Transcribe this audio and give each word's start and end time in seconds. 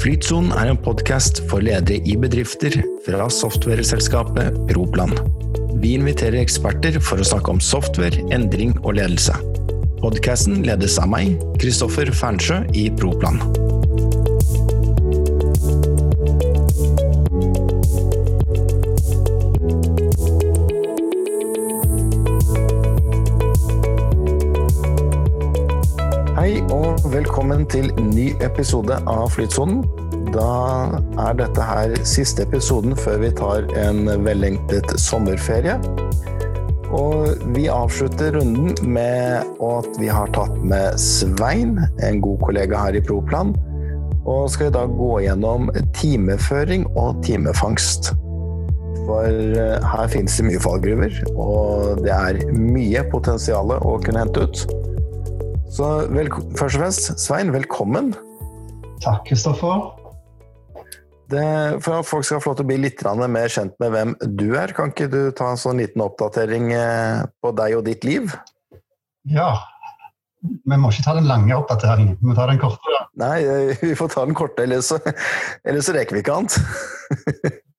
Flytsonen 0.00 0.54
er 0.56 0.70
en 0.72 0.78
podkast 0.80 1.42
for 1.50 1.60
ledere 1.60 2.00
i 2.08 2.14
bedrifter 2.16 2.72
fra 3.04 3.26
softwareselskapet 3.36 4.56
Proplan. 4.70 5.12
Vi 5.82 5.92
inviterer 5.98 6.40
eksperter 6.40 6.96
for 7.04 7.20
å 7.20 7.26
snakke 7.26 7.52
om 7.52 7.60
software, 7.60 8.24
endring 8.32 8.72
og 8.80 8.96
ledelse. 8.96 9.36
Podkasten 10.00 10.62
ledes 10.64 10.96
av 11.02 11.12
meg, 11.12 11.36
Kristoffer 11.60 12.08
Fernsjø 12.16 12.62
i 12.72 12.88
Proplan. 12.96 13.44
Velkommen 27.50 27.66
til 27.66 27.88
ny 28.14 28.28
episode 28.46 28.94
av 29.10 29.24
Flytsonen. 29.34 29.80
Da 30.30 30.92
er 31.18 31.32
dette 31.34 31.64
her 31.66 31.96
siste 32.06 32.44
episoden 32.46 32.94
før 32.94 33.24
vi 33.24 33.30
tar 33.34 33.64
en 33.74 34.06
vellengtet 34.22 34.92
sommerferie. 35.02 35.74
Og 36.94 37.42
vi 37.56 37.64
avslutter 37.66 38.36
runden 38.36 38.70
med 38.86 39.50
at 39.66 39.98
vi 39.98 40.06
har 40.06 40.30
tatt 40.30 40.62
med 40.62 40.94
Svein, 41.02 41.74
en 41.98 42.22
god 42.22 42.38
kollega 42.44 42.84
her 42.84 43.00
i 43.00 43.02
Proplan. 43.02 43.50
Og 44.22 44.46
skal 44.54 44.70
da 44.70 44.84
gå 44.86 45.16
gjennom 45.24 45.72
timeføring 45.98 46.86
og 46.94 47.18
timefangst. 47.26 48.12
For 49.08 49.26
eh, 49.26 49.90
her 49.90 50.12
finnes 50.12 50.38
det 50.38 50.46
mye 50.52 50.62
fallgruver, 50.62 51.18
og 51.34 52.04
det 52.06 52.14
er 52.14 52.44
mye 52.54 53.02
potensial 53.10 53.74
å 53.80 53.98
kunne 54.06 54.22
hente 54.22 54.46
ut. 54.46 54.64
Så 55.70 55.86
først 56.58 56.74
og 56.74 56.80
fremst, 56.80 57.10
Svein, 57.22 57.52
velkommen. 57.54 58.10
Takk, 59.04 59.22
Kristoffer. 59.28 59.84
For 61.30 62.00
at 62.00 62.08
folk 62.08 62.26
skal 62.26 62.40
få 62.42 62.50
lov 62.50 62.58
til 62.58 62.66
å 62.66 62.70
bli 62.72 62.78
litt 62.82 63.04
mer 63.30 63.52
kjent 63.54 63.76
med 63.78 63.94
hvem 63.94 64.16
du 64.34 64.48
er, 64.58 64.74
kan 64.74 64.90
ikke 64.90 65.06
du 65.12 65.20
ta 65.30 65.52
en 65.52 65.60
sånn 65.60 65.78
liten 65.78 66.02
oppdatering 66.02 66.72
eh, 66.74 67.22
på 67.38 67.54
deg 67.54 67.78
og 67.78 67.86
ditt 67.86 68.02
liv? 68.02 68.34
Ja. 69.30 69.62
Vi 70.42 70.74
må 70.74 70.90
ikke 70.90 71.06
ta 71.06 71.14
den 71.14 71.30
lange 71.30 71.54
oppdateringen, 71.54 72.18
vi 72.18 72.32
må 72.32 72.34
ta 72.34 72.50
den 72.50 72.58
korte. 72.58 72.82
Da. 72.90 73.06
Nei, 73.22 73.38
eh, 73.46 73.72
vi 73.78 73.94
får 73.94 74.10
ta 74.16 74.26
den 74.26 74.34
korte, 74.34 74.66
ellers 74.66 74.90
så, 74.90 74.98
ellers 75.70 75.86
så 75.86 75.94
reker 75.94 76.18
vi 76.18 76.24
ikke 76.24 76.40
annet. 76.40 76.58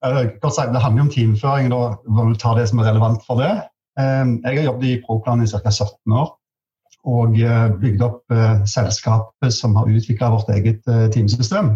Det 0.02 0.82
handler 0.82 1.04
om 1.04 1.12
teamføring, 1.12 1.68
da 1.76 1.82
må 2.08 2.32
vi 2.32 2.40
ta 2.40 2.56
det 2.56 2.70
som 2.72 2.80
er 2.80 2.88
relevant 2.94 3.28
for 3.28 3.44
det. 3.44 3.52
Eh, 4.00 4.38
jeg 4.48 4.62
har 4.62 4.70
jobbet 4.72 4.94
i 4.94 5.02
Proplan 5.04 5.44
i 5.44 5.52
ca. 5.52 5.68
17 5.68 6.16
år 6.16 6.38
og 7.10 7.38
bygd 7.82 8.04
opp 8.06 8.34
selskapet 8.70 9.54
som 9.56 9.74
har 9.80 9.90
utvikla 9.90 10.30
vårt 10.36 10.50
eget 10.54 10.86
teamsystem 10.86 11.72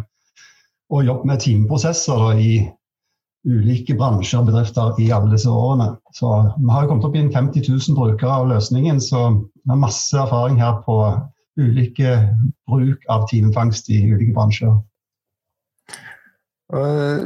og 0.94 1.06
jobbet 1.06 1.30
med 1.30 1.42
teamprosesser 1.42 2.42
i 2.42 2.50
ulike 3.45 3.95
bransjer 3.98 4.42
og 4.42 4.50
bedrifter 4.50 5.00
i 5.02 5.12
alle 5.14 5.34
disse 5.34 5.50
årene. 5.50 5.95
Så 6.14 6.30
Vi 6.58 6.72
har 6.72 6.88
kommet 6.88 7.06
opp 7.06 7.16
i 7.16 7.28
50 7.30 7.70
000 7.70 7.98
brukere 7.98 8.32
av 8.32 8.50
løsningen, 8.50 9.02
så 9.02 9.30
vi 9.38 9.70
har 9.70 9.82
masse 9.82 10.17
erfaring 10.17 10.59
her 10.62 10.82
på 10.86 10.98
ulike 11.60 12.17
bruk 12.67 13.06
av 13.10 13.28
timefangst 13.30 13.89
i 13.89 14.02
ulike 14.12 14.34
bransjer. 14.34 14.76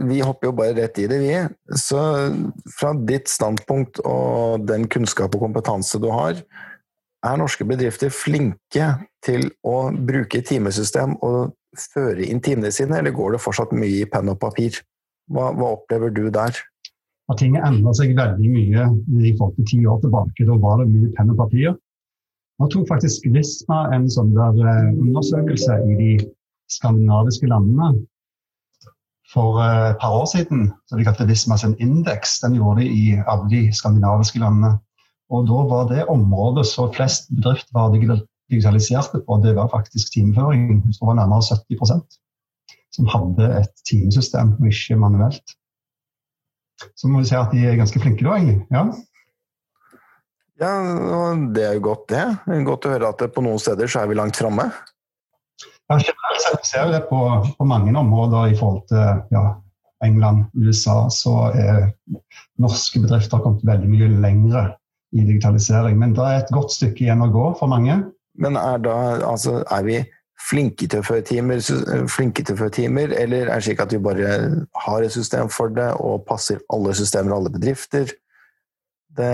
Vi 0.09 0.19
hopper 0.19 0.50
jo 0.50 0.56
bare 0.58 0.75
rett 0.75 1.00
i 1.00 1.08
det, 1.08 1.19
vi. 1.23 1.36
Så 1.80 2.00
fra 2.75 2.91
ditt 3.08 3.31
standpunkt 3.31 4.02
og 4.03 4.67
den 4.67 4.89
kunnskap 4.91 5.36
og 5.36 5.45
kompetanse 5.47 6.02
du 6.03 6.09
har, 6.11 6.36
er 7.25 7.39
norske 7.39 7.66
bedrifter 7.67 8.12
flinke 8.14 8.89
til 9.25 9.50
å 9.67 9.89
bruke 9.92 10.42
timesystem 10.45 11.17
og 11.25 11.56
føre 11.94 12.25
inn 12.25 12.42
timene 12.44 12.72
sine, 12.73 13.00
eller 13.00 13.16
går 13.16 13.35
det 13.35 13.44
fortsatt 13.44 13.75
mye 13.75 14.03
i 14.03 14.09
penn 14.09 14.31
og 14.31 14.40
papir? 14.41 14.80
Hva, 15.29 15.52
hva 15.53 15.75
opplever 15.75 16.13
du 16.13 16.28
der? 16.34 16.58
Og 17.29 17.38
ting 17.38 17.59
endra 17.59 17.94
seg 17.94 18.16
veldig 18.18 18.50
mye 18.50 18.88
i 19.22 19.35
forhold 19.38 19.59
til 19.59 19.68
ti 19.69 19.79
år 19.85 20.00
tilbake. 20.02 20.47
Da 20.47 20.56
var 20.63 20.81
det 20.81 20.90
mye 20.90 21.12
penn 21.18 21.29
og 21.35 21.38
papir. 21.44 21.75
Nå 22.59 22.68
tok 22.74 22.88
faktisk 22.90 23.28
Visma 23.31 23.85
en 23.96 24.09
sånn 24.12 24.34
der 24.35 24.58
undersøkelse 24.90 25.78
i 25.85 26.00
de 26.00 26.09
skandinaviske 26.74 27.47
landene 27.50 27.94
for 29.29 29.62
et 29.62 30.00
par 30.02 30.16
år 30.18 30.25
siden. 30.31 30.72
så 30.90 30.97
De 30.97 31.06
kalte 31.06 31.28
Visma 31.29 31.58
sin 31.62 31.78
indeks. 31.79 32.40
Den 32.41 32.58
gjorde 32.58 32.81
de 32.81 32.90
i 32.90 33.06
alle 33.22 33.50
de 33.52 33.62
skandinaviske 33.78 34.41
landene. 34.41 34.79
Og 35.29 35.45
da 35.45 35.59
var 35.69 35.90
det 35.91 36.07
området 36.09 36.66
som 36.67 36.90
flest 36.94 37.29
bedrifter 37.29 37.75
var 37.75 37.94
digitaliserte 37.94 39.22
på, 39.25 39.38
det 39.44 39.53
var 39.57 39.69
faktisk 39.69 40.13
timeføring. 40.16 40.81
Det 40.88 40.97
var 41.01 41.19
nærmere 41.19 41.45
70% 41.45 42.17
som 42.95 43.09
hadde 43.13 43.50
et 43.59 43.84
timesystem, 43.85 44.56
og 44.57 44.72
ikke 44.72 44.97
manuelt. 44.97 45.53
Så 46.97 47.09
må 47.12 47.22
vi 47.22 47.29
si 47.29 47.38
at 47.38 47.53
de 47.53 47.62
er 47.67 47.78
ganske 47.78 48.01
flinke 48.01 48.25
da, 48.25 48.38
egentlig. 48.40 48.63
Ja. 48.73 48.88
Ja, 50.59 50.72
det 51.56 51.63
er 51.63 51.78
jo 51.78 51.85
godt, 51.85 52.09
det. 52.11 52.23
Godt 52.67 52.88
å 52.88 52.96
høre 52.96 53.11
at 53.13 53.22
på 53.35 53.44
noen 53.46 53.61
steder 53.61 53.88
så 53.88 54.01
er 54.01 54.09
vi 54.09 54.17
langt 54.19 54.40
framme. 54.40 54.66
Ja, 55.90 55.96
generelt 55.96 56.44
sett 56.44 56.67
ser 56.67 56.90
vi 56.90 56.97
det 56.97 57.06
på, 57.09 57.19
på, 57.56 57.67
mange 57.67 57.94
områder 57.97 58.51
i 58.51 58.57
forhold 58.59 58.84
til 58.91 59.22
ja, 59.35 59.46
England, 60.06 60.50
USA, 60.57 61.06
så 61.13 61.50
er 61.53 61.94
norske 62.59 63.01
bedrifter 63.03 63.41
kommet 63.44 63.63
veldig 63.67 63.90
mye 63.90 64.11
lengre 64.19 64.66
i 65.16 65.25
digitalisering. 65.25 65.97
Men 66.00 66.16
det 66.18 66.25
er 66.25 66.44
et 66.44 66.53
godt 66.53 66.74
stykke 66.75 67.06
igjen 67.06 67.25
å 67.25 67.31
gå 67.34 67.46
for 67.59 67.72
mange. 67.72 67.97
Men 68.40 68.56
er, 68.59 68.80
da, 68.84 68.96
altså, 69.28 69.59
er 69.68 69.86
vi 69.88 70.00
flinke 70.40 70.88
til 70.88 71.02
å 71.02 71.06
føre 71.06 71.25
timer, 71.28 71.59
flinke 72.09 72.46
til 72.46 72.56
å 72.56 72.62
føre 72.62 72.75
timer, 72.78 73.14
eller 73.18 73.50
er 73.50 73.59
det 73.59 73.66
slik 73.68 73.84
at 73.84 73.94
vi 73.94 74.00
bare 74.03 74.31
har 74.86 75.03
et 75.03 75.14
system 75.14 75.52
for 75.52 75.74
det 75.75 75.90
og 76.00 76.24
passer 76.30 76.62
alle 76.74 76.96
systemer 76.97 77.34
og 77.34 77.42
alle 77.42 77.53
bedrifter? 77.58 78.14
Det, 79.20 79.30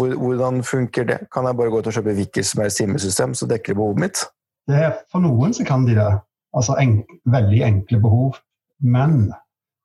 hvordan 0.00 0.62
funker 0.64 1.08
det? 1.08 1.18
Kan 1.34 1.48
jeg 1.48 1.58
bare 1.58 1.72
gå 1.72 1.82
ut 1.82 1.90
og 1.90 1.96
kjøpe 1.96 2.16
hvilket 2.16 2.48
som 2.48 2.62
helst 2.64 2.80
timesystem, 2.80 3.34
så 3.36 3.48
dekker 3.50 3.74
det 3.74 3.80
behovet 3.82 4.04
mitt? 4.06 4.22
Det 4.70 4.78
er, 4.78 4.94
for 5.12 5.24
noen 5.24 5.52
så 5.56 5.66
kan 5.68 5.84
de 5.88 5.98
det. 5.98 6.10
Altså 6.56 6.78
enk, 6.82 7.10
veldig 7.30 7.60
enkle 7.66 8.00
behov. 8.02 8.38
Men 8.80 9.34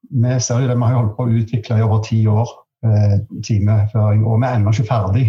vi 0.09 0.37
ser 0.39 0.63
jo 0.63 0.69
det, 0.69 0.77
vi 0.77 0.87
har 0.87 0.99
holdt 0.99 1.17
på 1.17 1.25
å 1.25 1.35
utvikle 1.41 1.79
i 1.79 1.83
over 1.85 2.01
ti 2.05 2.21
år 2.29 2.45
eh, 2.45 2.61
timeføring, 3.45 4.25
og 4.25 4.39
vi 4.41 4.47
er 4.47 4.59
ennå 4.59 4.73
ikke 4.75 4.89
ferdig. 4.89 5.25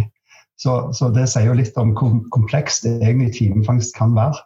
Så, 0.57 0.77
så, 0.97 1.11
det 1.13 1.27
sier 1.29 1.51
jo 1.51 1.57
litt 1.57 1.77
om 1.81 1.93
hvor 1.97 2.15
komplekst 2.33 2.87
egentlig 2.89 3.35
timefangst 3.37 3.97
kan 3.97 4.15
være. 4.17 4.41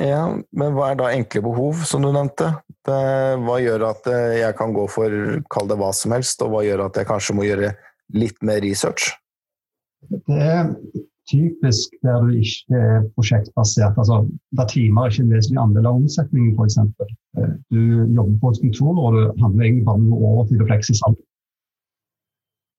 Ja, 0.00 0.26
Men 0.50 0.74
hva 0.74 0.90
er 0.90 0.98
da 0.98 1.12
enkle 1.14 1.44
behov, 1.44 1.84
som 1.86 2.02
du 2.02 2.10
nevnte? 2.12 2.50
Det, 2.84 3.00
hva 3.46 3.60
gjør 3.62 3.86
at 3.92 4.08
eh, 4.10 4.40
jeg 4.40 4.56
kan 4.58 4.74
gå 4.74 4.88
for 4.90 5.38
kall 5.54 5.70
det 5.70 5.78
hva 5.80 5.92
som 5.94 6.12
helst, 6.16 6.42
og 6.42 6.50
hva 6.52 6.64
gjør 6.66 6.88
at 6.88 6.98
jeg 6.98 7.08
kanskje 7.08 7.36
må 7.38 7.46
gjøre 7.46 7.70
litt 8.18 8.40
mer 8.44 8.60
research? 8.64 9.12
Det 10.10 10.40
er 10.42 10.74
typisk 11.30 11.94
der 12.04 12.26
du 12.26 12.34
ikke 12.36 12.80
er 12.80 13.06
prosjektbasert, 13.14 13.96
altså 13.96 14.24
der 14.58 14.68
timer 14.68 15.06
er 15.06 15.14
ikke 15.14 15.24
en 15.24 15.32
vesentlig 15.32 15.62
andel 15.62 15.88
av 15.88 16.00
omsetningen 16.02 16.58
f.eks. 16.58 16.76
Eh, 17.38 17.54
du 17.72 17.80
jobber 18.18 18.34
på 18.42 18.52
et 18.52 18.60
kontor 18.66 18.98
og 18.98 19.16
du 19.16 19.22
handler 19.44 19.68
egentlig 19.68 19.86
bare 19.86 20.02
om 20.02 20.18
overtid 20.18 20.60
og 20.60 20.68
fleksisalg. 20.72 21.22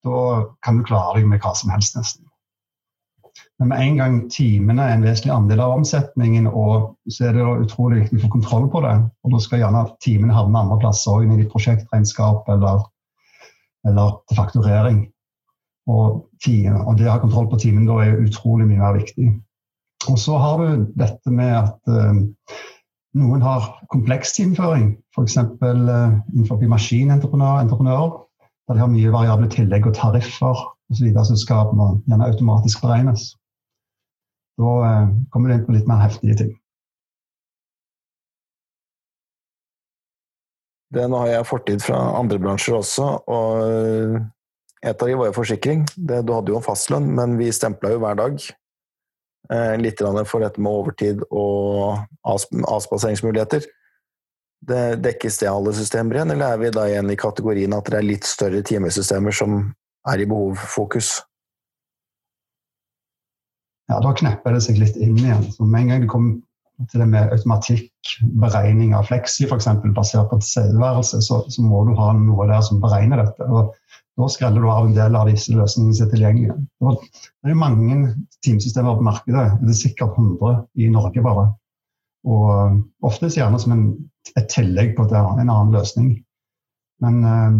Da 0.05 0.21
kan 0.65 0.79
du 0.79 0.85
klare 0.85 1.19
deg 1.19 1.29
med 1.29 1.41
hva 1.43 1.55
som 1.57 1.71
helst, 1.73 1.97
nesten. 1.97 2.25
Men 3.59 3.71
med 3.71 3.81
en 3.81 3.97
gang 3.99 4.15
timene 4.31 4.83
er 4.83 4.97
en 4.97 5.05
vesentlig 5.05 5.31
andel 5.33 5.61
av 5.63 5.77
omsetningen, 5.77 6.47
og 6.47 6.95
så 7.11 7.29
er 7.29 7.37
det 7.37 7.45
utrolig 7.65 8.01
viktig 8.01 8.19
å 8.19 8.25
få 8.25 8.31
kontroll 8.33 8.67
på 8.71 8.81
det. 8.83 8.95
Og 9.23 9.35
da 9.35 9.41
skal 9.43 9.61
gjerne 9.63 9.85
timene 10.03 10.35
havne 10.35 10.61
andre 10.61 10.79
plasser, 10.83 11.23
inn 11.23 11.35
i 11.35 11.39
ditt 11.41 11.51
prosjektregnskap 11.53 12.49
eller, 12.51 12.83
eller 13.87 14.17
fakturering. 14.35 15.05
Og, 15.91 16.23
time, 16.41 16.79
og 16.81 16.97
det 16.99 17.07
å 17.07 17.13
ha 17.13 17.21
kontroll 17.21 17.47
på 17.51 17.61
timen 17.61 17.85
da 17.87 17.99
er 18.03 18.23
utrolig 18.23 18.67
mye 18.67 18.81
mer 18.81 18.95
viktig. 18.97 19.29
Og 20.11 20.19
så 20.21 20.37
har 20.41 20.61
du 20.61 20.85
dette 20.97 21.33
med 21.33 21.53
at 21.55 21.91
uh, 21.91 22.17
noen 23.15 23.45
har 23.45 23.69
kompleks 23.93 24.35
timeføring, 24.35 24.95
f.eks. 25.15 25.37
Uh, 25.61 26.17
innenfor 26.33 26.65
maskinentreprenører, 26.73 28.17
der 28.67 28.77
de 28.77 28.81
har 28.81 28.91
mye 28.91 29.13
variable 29.13 29.49
tillegg 29.53 29.87
og 29.87 29.95
tariffer 29.97 30.61
osv. 30.91 31.09
som 31.13 31.37
skal 31.37 31.73
gjerne 32.07 32.29
automatisk 32.29 32.81
beregnes. 32.81 33.33
Da 34.59 34.75
eh, 34.89 35.09
kommer 35.31 35.49
du 35.49 35.57
inn 35.57 35.65
på 35.67 35.75
litt 35.75 35.89
mer 35.89 36.03
heftige 36.05 36.37
ting. 36.41 36.53
Det, 40.95 41.03
nå 41.11 41.25
har 41.25 41.33
jeg 41.33 41.49
fortid 41.49 41.83
fra 41.83 41.97
andre 42.15 42.39
bransjer 42.39 42.77
også, 42.77 43.07
og 43.27 44.21
et 44.85 45.01
av 45.01 45.09
de 45.09 45.17
var 45.17 45.31
jo 45.31 45.39
forsikring. 45.39 45.83
Det, 45.95 46.21
du 46.23 46.31
hadde 46.35 46.53
jo 46.53 46.59
en 46.59 46.65
fastlønn, 46.65 47.09
men 47.17 47.35
vi 47.39 47.49
stempla 47.53 47.91
jo 47.91 47.99
hver 48.03 48.19
dag. 48.21 48.37
Eh, 49.53 49.73
litt 49.81 50.01
for 50.29 50.41
dette 50.41 50.61
med 50.61 50.71
overtid 50.71 51.23
og 51.29 51.99
avspaseringsmuligheter. 52.25 53.65
Det 54.65 54.83
dekkes 55.05 55.37
det 55.41 55.51
alle 55.51 55.75
systemer 55.77 56.17
igjen, 56.17 56.33
eller 56.33 56.55
er 56.55 56.61
vi 56.61 56.73
da 56.73 56.87
igjen 56.89 57.11
i 57.13 57.19
kategorien 57.19 57.73
at 57.77 57.91
det 57.91 57.99
er 57.99 58.07
litt 58.07 58.25
større 58.25 58.63
timesystemer 58.65 59.35
som 59.35 59.59
er 60.09 60.23
i 60.23 60.29
behovfokus? 60.29 61.11
ja, 63.89 64.01
da 64.01 64.13
knepper 64.17 64.55
det 64.55 64.63
seg 64.65 64.81
litt 64.81 64.97
inn 64.97 65.17
igjen. 65.19 65.45
Så 65.53 65.65
med 65.65 65.85
en 65.85 65.91
gang 65.91 66.05
det 66.05 66.11
kommer 66.11 66.89
til 66.91 67.01
det 67.01 67.07
med 67.11 67.31
automatikk, 67.31 68.15
beregning 68.41 68.95
av 68.97 69.07
fleksi 69.07 69.45
f.eks. 69.47 69.69
basert 69.95 70.31
på 70.31 70.39
tilstedeværelse, 70.41 71.21
så, 71.23 71.43
så, 71.51 71.63
må 71.63 71.85
du 71.87 71.93
ha 71.99 72.11
noe 72.17 72.47
der 72.49 72.63
som 72.65 72.81
beregner 72.83 73.23
dette. 73.23 73.47
og 73.47 73.75
Da 74.19 74.29
skreller 74.31 74.63
du 74.63 74.71
av 74.71 74.89
en 74.89 74.97
del 74.97 75.15
av 75.15 75.29
disse 75.31 75.53
løsningene 75.55 75.95
som 75.95 76.07
er 76.07 76.11
tilgjengelige. 76.13 76.57
Det 76.81 77.53
er 77.53 77.61
mange 77.61 78.15
teamsystemer 78.43 78.97
på 78.97 79.07
markedet, 79.07 79.45
det 79.61 79.71
er 79.71 79.79
sikkert 79.79 80.17
100 80.19 80.65
i 80.81 80.89
Norge 80.91 81.23
bare. 81.23 81.47
Og 82.25 83.05
ofte 83.05 83.29
gjerne 83.29 83.61
som 83.61 83.75
en, 83.75 83.87
et 84.35 84.47
tillegg 84.51 84.95
på 84.97 85.07
en 85.11 85.41
annen 85.43 85.73
løsning. 85.75 86.15
Men 87.03 87.21
um, 87.25 87.59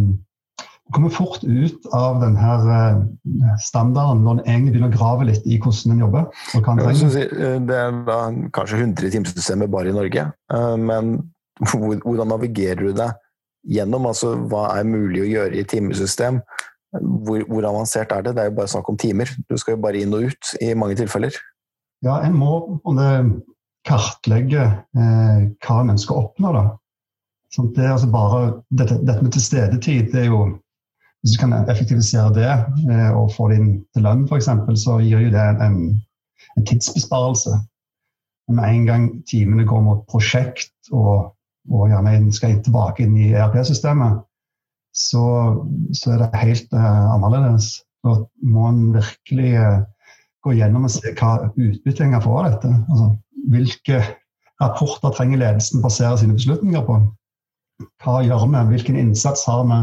kommer 0.94 1.10
fort 1.10 1.44
ut 1.44 1.88
av 1.98 2.20
denne 2.22 2.52
eh, 2.76 3.54
standarden 3.64 4.22
når 4.26 4.40
en 4.40 4.44
egentlig 4.46 4.76
begynner 4.76 4.92
å 4.92 4.98
grave 4.98 5.28
litt 5.32 5.48
i 5.50 5.58
hvordan 5.62 5.96
en 5.96 6.04
jobber. 6.04 6.28
Eh, 6.56 7.58
det 7.66 7.80
er 7.80 7.98
da 8.06 8.20
kanskje 8.56 8.82
100 8.84 9.14
timesystemer 9.16 9.72
bare 9.72 9.92
i 9.92 9.96
Norge, 9.96 10.28
eh, 10.54 10.76
men 10.78 11.18
hvordan 11.72 12.30
navigerer 12.30 12.86
du 12.86 12.94
deg 12.98 13.18
gjennom? 13.78 14.06
Altså, 14.12 14.36
hva 14.52 14.68
er 14.76 14.88
mulig 14.88 15.24
å 15.24 15.32
gjøre 15.32 15.58
i 15.58 15.66
timesystem? 15.70 16.42
Hvor, 16.96 17.42
hvor, 17.50 17.66
avansert 17.68 18.14
er 18.16 18.24
det? 18.24 18.36
Det 18.38 18.44
er 18.44 18.52
jo 18.52 18.60
bare 18.62 18.72
snakk 18.72 18.88
om 18.92 19.00
timer. 19.00 19.32
Du 19.50 19.58
skal 19.60 19.76
jo 19.76 19.84
bare 19.84 20.00
inn 20.00 20.14
og 20.16 20.30
ut 20.30 20.54
i 20.64 20.70
mange 20.78 20.96
tilfeller. 21.00 21.36
Ja, 22.06 22.22
en 22.24 22.38
må 22.38 22.60
kartlegge 23.86 24.66
eh, 24.66 25.46
hva 25.64 25.80
en 25.82 25.94
ønsker 25.96 26.16
å 26.16 26.26
oppnå. 26.26 26.52
da. 26.56 26.66
Sånn, 27.54 27.72
det 27.76 27.88
altså 27.88 28.10
bare, 28.12 28.42
dette, 28.76 29.00
dette, 29.06 29.22
med 29.24 29.36
tilstedetid 29.36 30.12
det 30.14 30.26
er 30.26 30.32
jo 30.32 30.42
hvis 31.26 31.34
du 31.34 31.40
kan 31.42 31.56
effektivisere 31.58 32.34
det 32.36 32.50
eh, 32.92 33.12
og 33.18 33.32
få 33.34 33.50
det 33.50 33.62
inn 33.62 33.72
til 33.96 34.06
lønn 34.06 34.28
f.eks., 34.28 34.52
så 34.78 35.00
gir 35.02 35.24
jo 35.26 35.32
det 35.34 35.46
en, 35.64 35.80
en 36.54 36.68
tidsbesparelse. 36.70 37.56
Med 38.54 38.66
en 38.70 38.86
gang 38.86 39.08
timene 39.26 39.66
går 39.66 39.82
mot 39.82 40.04
prosjekt 40.12 40.92
og, 40.94 41.32
og 41.74 41.90
gjerne 41.90 42.30
skal 42.36 42.60
tilbake 42.62 43.08
inn 43.08 43.18
i 43.18 43.32
ERP-systemet, 43.34 44.22
så, 44.96 45.26
så, 45.98 46.14
er 46.14 46.22
det 46.22 46.44
helt 46.44 46.78
eh, 46.78 47.04
annerledes. 47.16 47.72
Da 48.06 48.20
må 48.46 48.70
en 48.70 48.84
virkelig 48.94 49.56
uh, 49.58 49.82
gå 50.46 50.54
gjennom 50.60 50.86
og 50.86 50.94
se 50.94 51.12
hva 51.18 51.50
utbyttet 51.50 52.22
får 52.22 52.38
av 52.38 52.52
dette. 52.54 52.70
Altså, 52.86 53.08
hvilke 53.52 54.02
rapporter 54.62 55.14
trenger 55.16 55.42
ledelsen 55.42 55.84
basere 55.84 56.18
sine 56.22 56.38
beslutninger 56.38 56.84
på? 56.88 57.00
Hva 58.04 58.22
gjør 58.24 58.48
vi? 58.48 58.64
Hvilken 58.72 58.98
innsats 59.00 59.44
har 59.50 59.66
vi? 59.70 59.80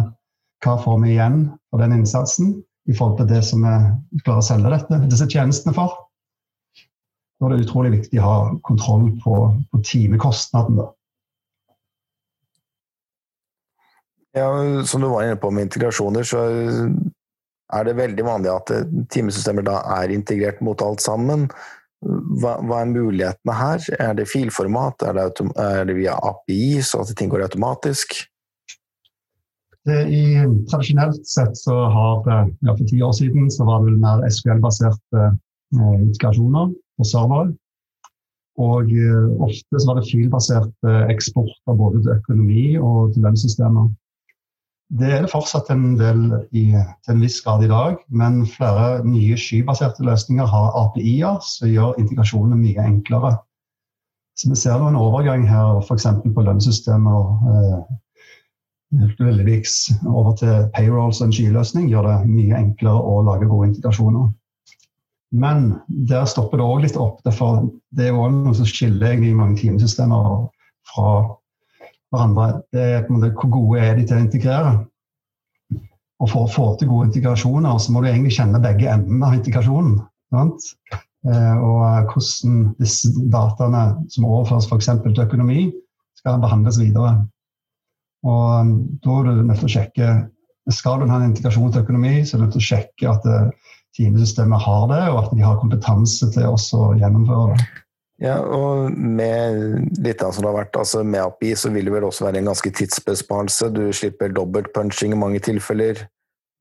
hva 0.62 0.78
får 0.78 1.00
vi 1.02 1.14
igjen 1.16 1.44
for 1.70 1.82
den 1.82 1.96
innsatsen 1.98 2.54
i 2.90 2.94
forhold 2.94 3.18
til 3.20 3.30
det 3.30 3.42
som 3.46 3.62
vi 3.64 4.22
klarer 4.22 4.42
å 4.42 4.46
selge 4.46 4.72
dette, 4.72 4.98
disse 5.10 5.28
tjenestene 5.30 5.74
for. 5.76 5.96
Da 7.38 7.48
er 7.48 7.56
det 7.56 7.66
utrolig 7.66 7.92
viktig 7.96 8.20
å 8.22 8.26
ha 8.26 8.36
kontroll 8.66 9.08
på, 9.22 9.36
på 9.70 9.82
timekostnaden. 9.86 10.82
Ja, 14.38 14.48
som 14.88 15.02
du 15.02 15.10
var 15.10 15.26
inne 15.26 15.40
på 15.40 15.50
med 15.52 15.66
integrasjoner, 15.68 16.24
så 16.24 16.44
er 17.72 17.88
det 17.88 17.98
veldig 17.98 18.24
vanlig 18.26 18.52
at 18.52 18.70
timesystemer 19.12 19.66
da 19.66 19.80
er 19.98 20.14
integrert 20.14 20.62
mot 20.64 20.80
alt 20.84 21.02
sammen. 21.04 21.48
Hva, 22.02 22.56
hva, 22.66 22.81
er 22.82 22.90
mulighetene 22.90 23.54
her? 23.54 23.84
Er 24.02 24.16
det 24.19 24.26
filformat? 24.31 25.04
Er 25.06 25.19
det, 25.19 25.46
er 25.62 25.87
det 25.87 25.96
via 26.00 26.16
API, 26.19 26.81
så 26.82 27.04
at 27.04 27.14
ting 27.19 27.31
går 27.31 27.44
automatisk? 27.46 28.16
I, 29.87 30.25
tradisjonelt 30.70 31.25
sett 31.26 31.56
så 31.58 31.75
har 31.90 32.28
ja, 32.62 32.70
For 32.70 32.84
ti 32.87 33.00
år 33.02 33.14
siden 33.19 33.49
så 33.50 33.66
var 33.66 33.82
det 33.82 33.90
vel 33.90 34.02
mer 34.02 34.22
SQL-baserte 34.31 35.25
eh, 35.26 35.96
integrasjoner 36.04 36.70
på 36.99 37.06
servere. 37.06 37.50
Og 38.62 38.93
eh, 38.94 39.32
ofte 39.43 39.81
så 39.81 39.88
var 39.90 39.98
det 39.98 40.10
filbasert 40.10 40.87
eh, 40.87 41.02
eksport 41.14 41.55
av 41.70 41.81
både 41.81 42.02
til 42.05 42.14
økonomi 42.14 42.66
og 42.78 43.14
til 43.14 43.26
lønnssystemer. 43.26 43.90
Det 44.92 45.08
er 45.08 45.22
det 45.24 45.30
fortsatt 45.32 45.70
en 45.72 45.94
del 45.96 46.26
i, 46.52 46.66
til 46.76 47.14
en 47.14 47.22
viss 47.24 47.38
grad 47.44 47.62
i 47.64 47.70
dag, 47.70 47.96
men 48.12 48.42
flere 48.44 49.00
nye 49.06 49.38
skybaserte 49.40 50.04
løsninger 50.04 50.48
har 50.50 50.76
API-er 50.82 51.38
som 51.46 51.70
gjør 51.70 51.96
integrasjonene 52.02 52.58
mye 52.60 52.84
enklere. 52.84 53.32
Så 54.36 54.50
vi 54.50 54.58
ser 54.60 54.84
en 54.84 54.98
overgang 55.00 55.46
her 55.48 55.80
f.eks. 55.80 56.06
på 56.34 56.44
lønnssystemer. 56.44 57.32
Eh, 57.54 57.98
Veldigviks 58.92 59.88
over 60.04 60.34
til 60.36 60.66
payrolls 60.74 61.22
og 61.22 61.30
en 61.30 61.32
skyløsning 61.32 61.88
gjør 61.88 62.10
det 62.10 62.16
mye 62.28 62.58
enklere 62.58 63.00
å 63.00 63.22
lage 63.24 63.48
gode 63.48 63.70
integrasjoner. 63.70 64.26
Men 65.32 65.70
der 65.88 66.26
stopper 66.28 66.60
det 66.60 66.66
òg 66.68 66.82
litt 66.84 66.98
opp. 67.00 67.22
Det 67.24 67.32
er 68.04 68.12
òg 68.12 68.34
noe 68.34 68.56
som 68.56 68.68
skiller 68.68 69.14
egentlig 69.14 69.32
mange 69.38 69.56
timesystemer 69.62 70.50
fra 70.92 71.06
hverandre. 72.12 72.48
Det 72.72 72.86
er 72.86 73.04
på 73.06 73.12
en 73.12 73.20
måte 73.20 73.32
Hvor 73.36 73.52
gode 73.56 73.84
er 73.84 73.96
de 73.98 74.06
til 74.08 74.18
å 74.18 74.24
integrere? 74.26 74.72
Og 76.22 76.30
For 76.30 76.46
å 76.46 76.50
få 76.50 76.66
til 76.78 76.90
gode 76.92 77.10
integrasjoner 77.10 77.80
så 77.82 77.92
må 77.92 78.02
du 78.02 78.10
egentlig 78.10 78.36
kjenne 78.36 78.62
begge 78.62 78.90
endene 78.92 79.26
av 79.26 79.38
integrasjonen. 79.38 79.96
Sant? 80.32 80.68
Eh, 81.26 81.56
og 81.58 82.12
hvordan 82.12 82.62
disse 82.82 83.10
dataene 83.30 83.82
som 84.10 84.26
overføres 84.28 84.68
f.eks. 84.70 84.90
til 85.02 85.24
økonomi, 85.24 85.66
skal 86.18 86.38
behandles 86.42 86.78
videre. 86.78 87.16
Og 88.22 88.42
um, 88.62 88.72
da 89.02 89.18
er 89.18 89.28
du 89.28 89.42
nødt 89.42 89.58
til 89.64 89.66
å 89.66 89.74
sjekke 89.76 90.10
Skal 90.70 91.00
du 91.00 91.08
ha 91.10 91.16
en 91.18 91.32
integrasjon 91.32 91.72
til 91.74 91.82
økonomi, 91.82 92.20
så 92.22 92.36
er 92.36 92.38
du 92.38 92.44
nødt 92.44 92.52
til 92.54 92.62
å 92.62 92.66
sjekke 92.68 93.08
at 93.10 93.24
uh, 93.26 93.72
timesystemet 93.98 94.62
har 94.62 94.84
det, 94.92 95.00
og 95.10 95.16
at 95.24 95.32
de 95.34 95.42
har 95.42 95.58
kompetanse 95.58 96.28
til 96.30 96.46
å 96.46 96.84
gjennomføre 97.00 97.56
det. 97.56 97.81
Ja, 98.22 98.36
og 98.38 98.92
med 98.94 99.96
litt 100.04 100.22
av 100.22 100.30
som 100.34 100.44
det 100.44 100.50
har 100.52 100.60
vært, 100.60 100.76
altså 100.78 101.00
med 101.02 101.24
API 101.24 101.56
så 101.58 101.72
vil 101.74 101.88
det 101.88 101.94
vel 101.96 102.04
også 102.06 102.28
være 102.28 102.38
en 102.38 102.52
ganske 102.52 102.70
tidsbesparelse. 102.78 103.72
Du 103.74 103.88
slipper 103.90 104.30
dobbeltpunching 104.30 105.16
i 105.16 105.19
mange 105.19 105.40
tilfeller. 105.42 106.04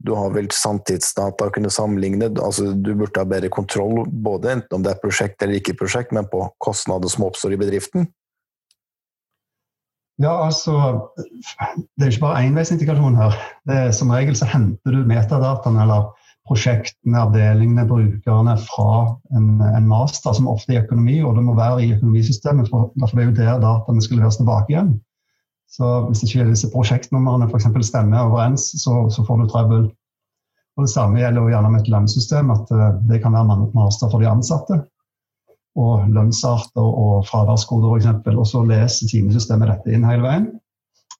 Du 0.01 0.15
har 0.17 0.31
vel 0.33 0.47
sanntidsdata 0.49 1.51
å 1.51 1.53
kunne 1.53 1.69
sammenligne. 1.69 2.31
Altså, 2.41 2.71
du 2.73 2.95
burde 2.95 3.21
ha 3.21 3.27
bedre 3.29 3.51
kontroll, 3.53 4.07
både 4.09 4.55
enten 4.55 4.79
om 4.79 4.85
det 4.85 4.95
er 4.95 5.03
prosjekt 5.03 5.45
eller 5.45 5.59
ikke 5.59 5.77
prosjekt, 5.77 6.15
men 6.17 6.25
på 6.31 6.47
kostnader 6.65 7.13
som 7.13 7.27
oppstår 7.27 7.53
i 7.53 7.61
bedriften. 7.61 8.09
Ja, 10.21 10.33
altså 10.45 10.73
Det 11.97 12.05
er 12.05 12.11
ikke 12.11 12.25
bare 12.25 12.41
enveisintegrasjon 12.47 13.21
her. 13.21 13.37
Er, 13.69 13.93
som 13.95 14.11
regel 14.13 14.35
så 14.37 14.49
henter 14.49 14.97
du 14.97 15.05
metadataene 15.09 15.85
eller 15.85 16.09
prosjektene, 16.51 17.15
avdelingene, 17.23 17.85
brukerne 17.87 18.57
fra 18.65 18.91
en, 19.37 19.61
en, 19.63 19.87
master, 19.87 20.35
som 20.35 20.49
ofte 20.51 20.73
er 20.73 20.81
i 20.81 20.83
økonomi, 20.83 21.21
og 21.23 21.37
det 21.37 21.45
må 21.47 21.55
være 21.55 21.85
i 21.85 21.93
økonomisystemet, 21.95 22.67
for, 22.71 22.91
for 22.99 23.15
det 23.15 23.23
er 23.23 23.29
jo 23.29 23.37
der 23.39 23.63
dataene 23.63 24.03
skal 24.03 24.19
leveres 24.19 24.39
tilbake 24.41 24.73
igjen. 24.73 24.91
Så 25.71 25.87
hvis 26.09 26.25
ikke 26.25 26.49
disse 26.49 26.67
prosjektnumrene 26.73 27.47
f.eks. 27.47 27.69
stemmer 27.87 28.25
overens, 28.27 28.67
så, 28.83 29.05
så, 29.13 29.23
får 29.23 29.39
du 29.39 29.45
trøbbel. 29.47 29.85
Og 30.75 30.87
Det 30.87 30.91
samme 30.91 31.21
gjelder 31.21 31.45
jo 31.45 31.53
gjerne 31.53 31.71
med 31.71 31.83
et 31.85 31.91
lønnssystem, 31.93 32.51
at 32.51 32.73
uh, 32.75 32.89
det 33.07 33.21
kan 33.23 33.35
være 33.35 33.69
master 33.75 34.11
for 34.11 34.19
de 34.19 34.27
ansatte 34.27 34.81
og 35.79 36.09
lønnsarter 36.11 36.83
og 36.83 37.23
fraværskoder 37.29 37.95
f.eks. 37.95 38.35
Og 38.35 38.43
så 38.49 38.65
leser 38.67 39.07
timesystemet 39.07 39.71
dette 39.71 39.95
inn 39.95 40.03
hele 40.07 40.27
veien. 40.27 40.49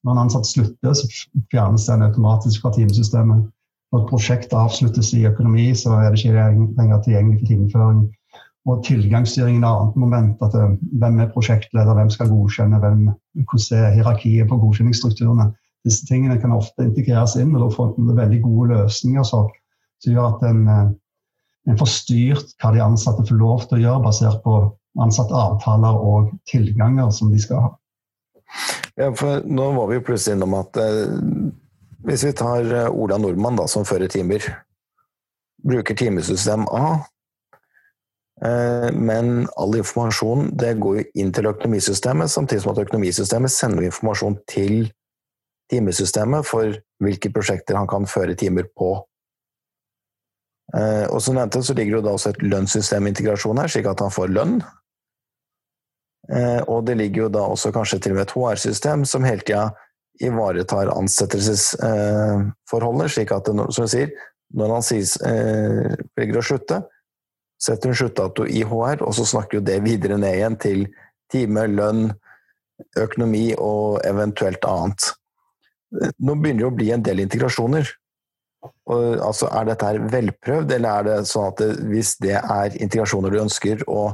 Når 0.04 0.12
en 0.12 0.22
ansatt 0.26 0.50
slutter, 0.50 0.96
så 0.98 1.08
fjernes 1.52 1.88
den 1.88 2.04
automatisk 2.04 2.64
fra 2.64 2.74
timesystemet. 2.76 3.46
Når 3.92 4.06
prosjektet 4.08 4.56
avsluttes 4.56 5.12
i 5.16 5.26
økonomi, 5.28 5.70
så 5.76 5.98
er 5.98 6.10
det 6.10 6.20
ikke 6.22 6.44
lenger 6.78 7.02
tilgjengelig 7.04 7.40
for 7.40 7.50
timeføring. 7.50 8.02
Og 8.70 8.84
tilgangsstyringen 8.86 9.64
er 9.64 9.68
et 9.68 9.80
annet 9.82 9.98
moment. 9.98 10.42
at 10.46 10.54
eh, 10.54 10.76
Hvem 11.02 11.20
er 11.20 11.32
prosjektleder, 11.34 11.94
hvem 11.98 12.10
skal 12.10 12.30
godkjenne, 12.30 12.78
hvem, 12.78 13.10
hvordan 13.50 13.78
er 13.78 13.94
hierarkiet 13.96 14.48
på 14.48 14.58
godkjenningsstrukturene. 14.64 15.50
Disse 15.84 16.06
tingene 16.06 16.38
kan 16.40 16.54
ofte 16.54 16.86
integreres 16.86 17.34
inn, 17.36 17.56
og 17.56 17.64
da 17.64 17.74
får 17.74 17.94
en 17.98 18.16
veldig 18.16 18.42
gode 18.44 18.74
løsninger 18.76 19.26
som 19.26 19.50
gjør 20.06 20.28
at 20.28 20.44
en 20.46 20.68
eh, 20.68 20.90
en 21.70 21.78
får 21.78 21.90
styrt 21.90 22.54
hva 22.62 22.72
de 22.74 22.82
ansatte 22.82 23.24
får 23.28 23.38
lov 23.38 23.66
til 23.68 23.78
å 23.78 23.82
gjøre, 23.84 24.04
basert 24.06 24.42
på 24.44 24.56
ansatte 25.02 25.36
avtaler 25.36 25.98
og 25.98 26.32
tilganger 26.50 27.12
som 27.14 27.30
de 27.32 27.40
skal 27.42 27.66
ha. 27.66 27.70
Ja, 28.98 29.08
for 29.16 29.44
Nå 29.48 29.70
var 29.78 29.88
vi 29.88 30.02
plutselig 30.04 30.36
innom 30.36 30.56
at 30.58 30.76
eh, 30.80 31.14
hvis 32.06 32.24
vi 32.26 32.34
tar 32.36 32.66
eh, 32.72 32.90
Ola 32.90 33.18
Nordmann 33.18 33.58
da, 33.58 33.68
som 33.70 33.86
fører 33.86 34.10
timer, 34.10 34.44
bruker 35.62 35.96
timesystem 35.98 36.66
A, 36.74 36.86
eh, 38.44 38.88
men 38.94 39.46
all 39.56 39.78
informasjon 39.78 40.50
det 40.58 40.74
går 40.82 40.98
jo 40.98 41.06
inn 41.22 41.30
til 41.34 41.50
økonomisystemet, 41.52 42.32
samtidig 42.32 42.64
som 42.64 42.74
at 42.74 42.82
økonomisystemet 42.86 43.54
sender 43.54 43.86
informasjon 43.86 44.40
til 44.50 44.90
timesystemet 45.72 46.46
for 46.46 46.74
hvilke 47.02 47.30
prosjekter 47.32 47.78
han 47.78 47.88
kan 47.90 48.08
føre 48.10 48.36
timer 48.38 48.66
på. 48.76 48.94
Eh, 50.74 51.06
og 51.06 51.22
som 51.22 51.38
nevnte, 51.38 51.62
så 51.62 51.76
ligger 51.78 52.00
det 52.00 52.08
da 52.08 52.16
også 52.16 52.34
et 52.34 52.42
lønnssystemintegrasjon 52.42 53.62
her, 53.62 53.70
slik 53.70 53.88
at 53.90 54.02
han 54.02 54.14
får 54.14 54.32
lønn. 54.32 54.62
Og 56.70 56.84
det 56.86 56.94
ligger 57.00 57.24
jo 57.24 57.30
da 57.34 57.40
også 57.50 57.72
kanskje 57.74 57.96
til 57.98 58.12
og 58.12 58.20
med 58.20 58.28
et 58.28 58.32
HR-system 58.36 59.00
som 59.10 59.24
hele 59.26 59.42
tida 59.42 59.64
ivaretar 60.24 60.86
ansettelsesforholdet, 60.94 63.10
slik 63.14 63.30
at 63.34 63.44
det, 63.48 63.54
som 63.74 63.84
du 63.86 63.90
sier, 63.90 64.10
når 64.56 64.68
han 64.76 64.84
sier, 64.84 65.06
eh, 65.28 65.92
velger 66.18 66.38
å 66.40 66.46
slutte, 66.46 66.76
setter 67.62 67.86
hun 67.88 67.98
sluttdato 67.98 68.42
i 68.46 68.64
HR, 68.66 68.98
og 69.06 69.12
så 69.16 69.24
snakker 69.28 69.54
jo 69.58 69.66
det 69.66 69.84
videre 69.84 70.16
ned 70.20 70.34
igjen 70.36 70.56
til 70.60 70.80
time, 71.32 71.62
lønn, 71.70 72.02
økonomi 72.98 73.54
og 73.58 74.00
eventuelt 74.06 74.64
annet. 74.66 75.00
Nå 76.18 76.34
begynner 76.40 76.62
det 76.64 76.70
å 76.70 76.76
bli 76.76 76.90
en 76.94 77.04
del 77.04 77.18
integrasjoner. 77.22 77.84
Og, 78.62 79.02
altså, 79.22 79.46
er 79.50 79.64
dette 79.68 79.88
her 79.88 79.98
velprøvd, 80.10 80.68
eller 80.76 80.90
er 80.90 81.02
det 81.08 81.16
sånn 81.30 81.48
at 81.50 81.56
det, 81.62 81.70
hvis 81.90 82.10
det 82.22 82.36
er 82.38 82.68
integrasjoner 82.82 83.30
du 83.32 83.38
ønsker, 83.42 83.76
og 83.90 84.06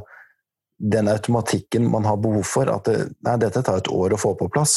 den 0.78 1.06
automatikken 1.10 1.88
man 1.90 2.06
har 2.08 2.20
behov 2.22 2.46
for, 2.46 2.66
at 2.70 2.88
det, 2.88 2.98
nei, 3.26 3.36
dette 3.40 3.62
tar 3.64 3.78
et 3.82 3.90
år 3.92 4.14
å 4.14 4.20
få 4.20 4.34
på 4.38 4.50
plass? 4.52 4.74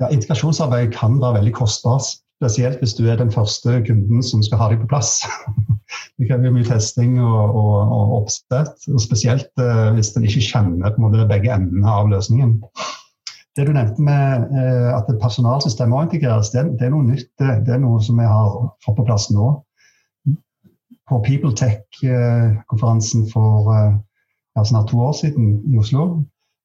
Ja, 0.00 0.08
Integrasjonsarbeid 0.10 0.92
kan 0.94 1.20
være 1.22 1.40
veldig 1.40 1.54
kostbart, 1.56 2.06
spesielt 2.42 2.80
hvis 2.82 2.94
du 2.98 3.04
er 3.06 3.16
den 3.20 3.30
første 3.32 3.78
kunden 3.86 4.22
som 4.26 4.42
skal 4.42 4.58
ha 4.60 4.66
deg 4.72 4.82
på 4.82 4.90
plass. 4.90 5.10
Det 6.18 6.28
krever 6.28 6.52
mye 6.54 6.66
testing 6.66 7.18
og, 7.20 7.54
og, 7.58 7.76
og 7.92 8.12
oppsett, 8.20 8.76
og 8.88 9.00
spesielt 9.02 9.50
eh, 9.60 9.88
hvis 9.96 10.16
en 10.16 10.24
ikke 10.28 10.44
kjenner 10.46 10.94
på 10.94 11.02
måte, 11.04 11.28
begge 11.28 11.52
endene 11.54 11.88
av 11.88 12.08
løsningen. 12.10 12.50
Det 13.56 13.66
du 13.68 13.72
nevnte 13.74 14.02
med 14.04 14.54
eh, 14.56 14.90
at 14.94 15.10
personalsystemet 15.20 15.92
må 15.92 16.02
integreres, 16.06 16.50
det, 16.54 16.60
det, 16.78 16.84
er 16.86 16.92
noe 16.94 17.04
nytt. 17.10 17.28
Det, 17.40 17.48
det, 17.66 17.72
er 17.74 17.82
noe 17.82 17.98
som 18.04 18.14
vi 18.20 18.26
har 18.28 18.48
fått 18.84 18.96
på 19.00 19.06
plass 19.08 19.24
nå. 19.34 19.46
På 21.10 21.14
PeopleTech-konferansen 21.26 23.20
for 23.32 23.68
uh, 23.68 23.92
snart 24.64 24.88
to 24.88 24.96
år 25.04 25.12
siden 25.18 25.46
i 25.68 25.78
Oslo, 25.82 26.02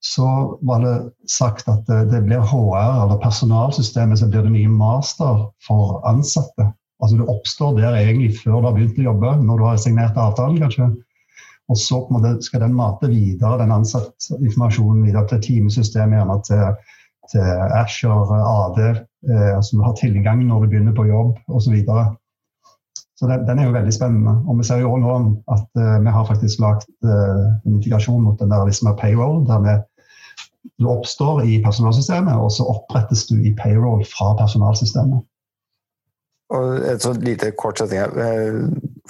så 0.07 0.27
var 0.61 0.83
det 0.83 0.95
sagt 1.31 1.67
at 1.71 1.87
det, 1.87 2.21
blir 2.23 2.43
HR, 2.43 3.03
eller 3.03 3.19
personalsystemet, 3.23 4.19
så 4.19 4.29
blir 4.31 4.45
det 4.45 4.53
nye 4.53 4.71
master 4.71 5.47
for 5.67 5.99
ansatte. 6.07 6.69
Altså 7.03 7.17
Det 7.17 7.27
oppstår 7.29 7.75
der 7.77 7.97
egentlig 7.97 8.37
før 8.39 8.61
du 8.61 8.69
har 8.69 8.77
begynt 8.77 9.01
å 9.01 9.09
jobbe, 9.11 9.33
når 9.43 9.59
du 9.59 9.65
har 9.67 9.81
signert 9.81 10.17
avtalen, 10.21 10.61
kanskje. 10.63 10.89
Og 11.67 11.79
så 11.79 11.99
måte 12.13 12.37
skal 12.45 12.63
den 12.63 12.77
mate 12.77 13.09
videre 13.11 13.59
den 13.59 13.73
ansattinformasjonen 13.75 15.03
videre 15.05 15.27
til 15.33 15.43
timesystemet, 15.43 16.21
gjerne 16.21 16.37
til, 16.47 16.93
til 17.33 17.65
Asher, 17.81 18.31
AD, 18.37 18.79
eh, 18.87 19.59
som 19.67 19.83
har 19.83 19.97
tilgang 19.99 20.45
når 20.47 20.63
du 20.63 20.71
begynner 20.71 20.95
på 20.95 21.09
jobb 21.09 21.35
osv. 21.47 21.67
Så, 21.67 21.73
videre. 21.75 22.05
så 23.19 23.27
den, 23.27 23.43
den, 23.49 23.59
er 23.59 23.67
jo 23.67 23.75
veldig 23.75 23.93
spennende. 23.93 24.37
Og 24.47 24.61
vi 24.61 24.69
ser 24.69 24.81
jo 24.85 24.95
nå 25.03 25.17
at 25.57 25.67
uh, 25.81 25.99
vi 26.05 26.15
har 26.15 26.31
faktisk 26.31 26.63
lagd 26.63 26.87
uh, 27.03 27.45
en 27.65 27.75
integrasjon 27.75 28.23
mot 28.23 28.39
den 28.39 28.53
der 28.53 28.65
liksom 28.69 28.93
payroll, 29.01 29.43
der 29.49 29.63
vi, 29.65 29.77
du 30.79 30.87
oppstår 30.91 31.43
i 31.47 31.57
personalsystemet, 31.63 32.35
og 32.35 32.51
så 32.53 32.67
opprettes 32.69 33.25
du 33.29 33.37
i 33.39 33.53
payroll 33.57 34.03
fra 34.07 34.33
personalsystemet. 34.39 35.25
Og 36.55 36.85
et 36.87 37.03
sånt 37.03 37.25
lite 37.27 37.51
kort 37.59 37.81
setning 37.81 37.99
eh, 38.23 38.59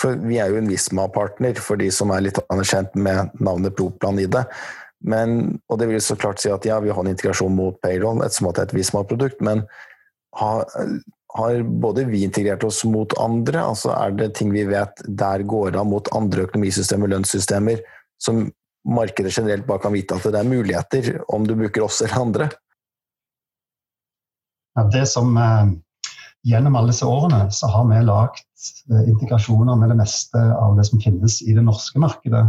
for 0.01 0.17
Vi 0.25 0.39
er 0.41 0.49
jo 0.49 0.57
en 0.57 0.69
Visma-partner 0.69 1.59
for 1.61 1.77
de 1.77 1.89
som 1.93 2.09
er 2.13 2.25
litt 2.25 2.39
anerkjent 2.49 2.95
med 2.97 3.33
navnet 3.37 3.75
Proplan 3.77 4.17
i 4.21 4.25
det. 4.29 4.43
Men, 5.05 5.59
og 5.69 5.77
det 5.81 5.91
vil 5.91 6.01
så 6.01 6.17
klart 6.17 6.41
si 6.41 6.49
at 6.49 6.65
ja, 6.65 6.79
vi 6.81 6.89
har 6.89 7.03
en 7.03 7.11
integrasjon 7.11 7.53
mot 7.53 7.77
payroll, 7.85 8.23
ettersom 8.25 8.49
at 8.49 8.57
det 8.57 8.63
er 8.63 8.71
et 8.71 8.77
Visma-produkt, 8.79 9.43
men 9.45 9.61
har, 10.37 10.65
har, 11.37 11.61
både 11.85 12.07
vi 12.09 12.23
integrert 12.25 12.65
oss 12.65 12.83
mot 12.85 13.13
andre? 13.21 13.61
altså 13.61 13.93
Er 13.93 14.17
det 14.17 14.33
ting 14.37 14.53
vi 14.53 14.65
vet 14.69 15.01
der 15.05 15.45
går 15.45 15.77
av 15.77 15.89
mot 15.89 16.09
andre 16.17 16.47
økonomisystemer, 16.49 17.13
lønnssystemer, 17.13 17.81
som 18.21 18.47
markedet 18.87 19.33
generelt 19.35 19.67
bare 19.67 19.83
kan 19.83 19.95
vite 19.95 20.15
at 20.15 20.25
det 20.31 20.39
er 20.39 20.47
muligheter 20.47 21.19
om 21.33 21.47
du 21.47 21.55
bruker 21.59 21.85
oss 21.85 21.99
eller 22.05 22.23
andre? 22.23 22.49
Ja, 24.77 24.87
det 24.93 25.05
som... 25.11 25.35
Eh 25.37 25.75
gjennom 26.47 26.75
alle 26.75 26.93
disse 26.93 27.07
årene 27.07 27.47
så 27.51 27.69
har 27.71 27.87
vi 27.89 28.01
lagd 28.07 28.43
eh, 28.91 29.09
integrasjoner 29.11 29.79
med 29.79 29.91
det 29.91 29.99
meste 30.01 30.43
av 30.55 30.77
det 30.77 30.87
som 30.89 31.01
finnes 31.03 31.41
i 31.43 31.55
det 31.55 31.63
norske 31.65 31.99
markedet. 32.01 32.43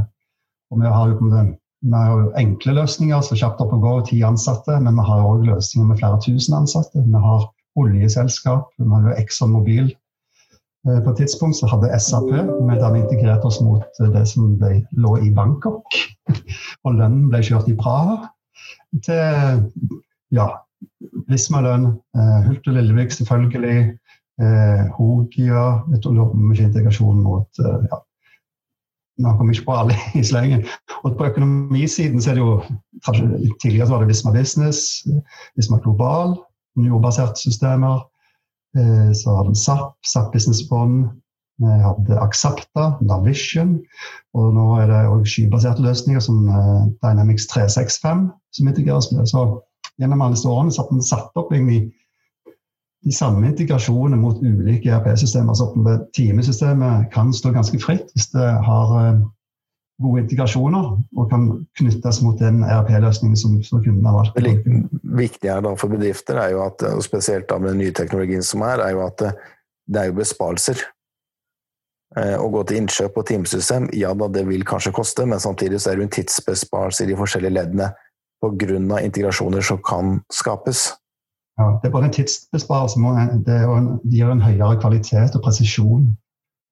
Og 0.72 0.82
vi 0.82 0.90
har 0.92 1.12
jo, 1.12 1.30
vi 1.30 1.94
har 1.94 2.10
jo 2.12 2.32
enkle 2.38 2.76
løsninger, 2.78 3.22
så 3.24 3.38
kjapt 3.38 3.62
opp 3.64 3.72
og 3.76 3.84
gå, 3.84 3.94
ti 4.10 4.20
ansatte. 4.26 4.76
Men 4.84 4.98
vi 5.00 5.06
har 5.08 5.24
òg 5.24 5.46
løsninger 5.48 5.88
med 5.90 6.02
flere 6.02 6.20
tusen 6.24 6.58
ansatte. 6.60 7.04
Vi 7.06 7.24
har 7.28 7.48
oljeselskap, 7.78 8.68
vi 8.76 8.90
har 8.92 9.08
jo 9.08 9.16
Exxon 9.16 9.54
Mobil. 9.54 9.88
Eh, 9.88 10.07
på 11.04 11.12
et 11.12 11.20
tidspunkt 11.22 11.58
så 11.58 11.68
hadde 11.70 11.90
SAP 12.00 12.30
da 12.30 12.92
vi 12.94 13.02
integrerte 13.02 13.48
oss 13.48 13.60
mot 13.64 13.84
eh, 14.00 14.12
det 14.14 14.24
som 14.30 14.56
ble, 14.60 14.82
lå 14.96 15.16
i 15.24 15.32
Bangkok. 15.34 16.00
Og 16.84 16.96
lønnen 16.96 17.28
ble 17.32 17.42
kjørt 17.44 17.70
i 17.70 17.76
Praha. 17.78 18.20
Til 19.04 19.62
ja, 20.34 20.48
Vismalønn, 21.28 21.88
eh, 22.16 22.42
Hult 22.48 22.68
og 22.68 22.76
Lillevik 22.76 23.14
selvfølgelig, 23.14 23.78
eh, 24.42 24.84
Hogia 24.96 25.64
du, 26.02 26.10
Mye 26.34 26.68
integrasjon 26.68 27.22
mot 27.24 27.62
eh, 27.64 27.80
ja. 27.88 28.02
Nå 29.18 29.32
kom 29.34 29.48
ikke 29.50 29.64
på 29.66 29.74
alle 29.74 29.96
i 30.14 30.22
slengen. 30.22 30.62
Og 31.02 31.16
på 31.18 31.26
økonomisiden 31.26 32.22
så 32.22 32.30
er 32.30 32.38
det 32.38 32.44
jo 32.44 32.60
Tidligere 33.62 33.90
var 33.90 34.04
det 34.04 34.12
Visma 34.12 34.30
Business, 34.34 35.02
Visma 35.58 35.80
Global, 35.82 36.36
jordbaserte 36.78 37.40
systemer. 37.40 38.04
Eh, 38.78 39.12
så 39.12 39.36
har 39.36 39.48
vi 39.48 39.54
SAP, 39.54 39.96
SAP 40.06 40.32
Business 40.32 40.68
Bond. 40.68 41.08
Vi 41.58 41.66
hadde 41.82 42.20
Aksapta, 42.22 42.92
Navision, 43.02 43.80
og 44.38 44.52
nå 44.54 44.66
er 44.78 44.90
det 44.92 44.98
òg 45.10 45.24
skybaserte 45.26 45.82
løsninger 45.82 46.22
som 46.22 46.44
eh, 46.46 46.84
Dynamics 47.02 47.48
365 47.50 48.28
som 48.54 48.68
integreres 48.70 49.10
med. 49.12 49.26
Så 49.26 49.42
gjennom 49.98 50.22
alle 50.22 50.36
disse 50.36 50.50
årene 50.50 50.74
satt 50.74 50.92
vi 50.94 51.02
satt 51.02 51.40
opp 51.40 51.50
egentlig 51.50 51.88
de 53.06 53.14
samme 53.14 53.46
integrasjonene 53.46 54.20
mot 54.20 54.38
ulike 54.42 54.92
ERP-systemer. 54.94 55.58
Så 55.58 55.72
timesystemet 56.14 57.10
kan 57.14 57.34
stå 57.34 57.50
ganske 57.56 57.80
fritt 57.82 58.14
hvis 58.14 58.30
det 58.36 58.46
har 58.68 58.94
eh, 59.02 59.18
gode 60.02 60.22
integrasjoner 60.22 60.90
og 61.18 61.30
kan 61.30 61.48
knyttes 61.78 62.20
mot 62.22 62.38
den 62.38 62.62
ERP-løsningen 62.66 63.38
som, 63.38 63.56
som 63.66 63.82
kunden 63.82 64.06
har 64.06 64.14
valgt. 64.14 64.38
Det 64.38 64.54
viktige 65.18 65.56
da 65.64 65.72
for 65.78 65.90
bedrifter, 65.92 66.38
er 66.38 66.54
jo 66.54 66.62
at, 66.66 66.84
og 66.86 67.02
spesielt 67.06 67.50
med 67.58 67.72
den 67.72 67.82
nye 67.82 67.96
teknologien 67.96 68.44
som 68.46 68.62
er, 68.66 68.84
er 68.84 68.94
jo 68.94 69.02
at 69.06 69.18
det, 69.24 69.32
det 69.88 70.02
er 70.02 70.12
jo 70.12 70.20
besparelser. 70.20 70.84
Eh, 72.16 72.36
å 72.40 72.46
gå 72.52 72.62
til 72.64 72.80
innkjøp 72.82 73.18
på 73.18 73.26
timesystem, 73.28 73.88
ja 73.96 74.14
da, 74.16 74.30
det 74.32 74.46
vil 74.48 74.64
kanskje 74.68 74.94
koste, 74.96 75.26
men 75.28 75.42
samtidig 75.42 75.82
så 75.82 75.92
er 75.92 75.98
det 75.98 76.06
en 76.06 76.14
tidsbesparelse 76.14 77.04
i 77.04 77.10
de 77.10 77.18
forskjellige 77.18 77.56
leddene 77.58 77.90
pga. 78.40 79.02
integrasjoner 79.02 79.60
som 79.66 79.82
kan 79.82 80.20
skapes. 80.32 80.92
Ja, 81.58 81.74
Det 81.82 81.88
er 81.88 81.92
bare 81.92 82.06
en 82.06 82.14
tidsbesparelse, 82.14 83.00
det, 83.44 83.58
det 84.04 84.14
gir 84.14 84.30
en 84.30 84.40
høyere 84.40 84.78
kvalitet 84.80 85.34
og 85.34 85.42
presisjon. 85.42 86.14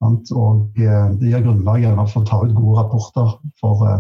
Og 0.05 0.77
eh, 0.77 1.07
det 1.21 1.31
gir 1.33 1.45
grunnlag 1.47 1.87
for 2.11 2.21
å 2.21 2.29
ta 2.29 2.43
ut 2.45 2.55
gode 2.57 2.83
rapporter 2.83 3.39
for 3.61 3.81
hva 3.81 3.95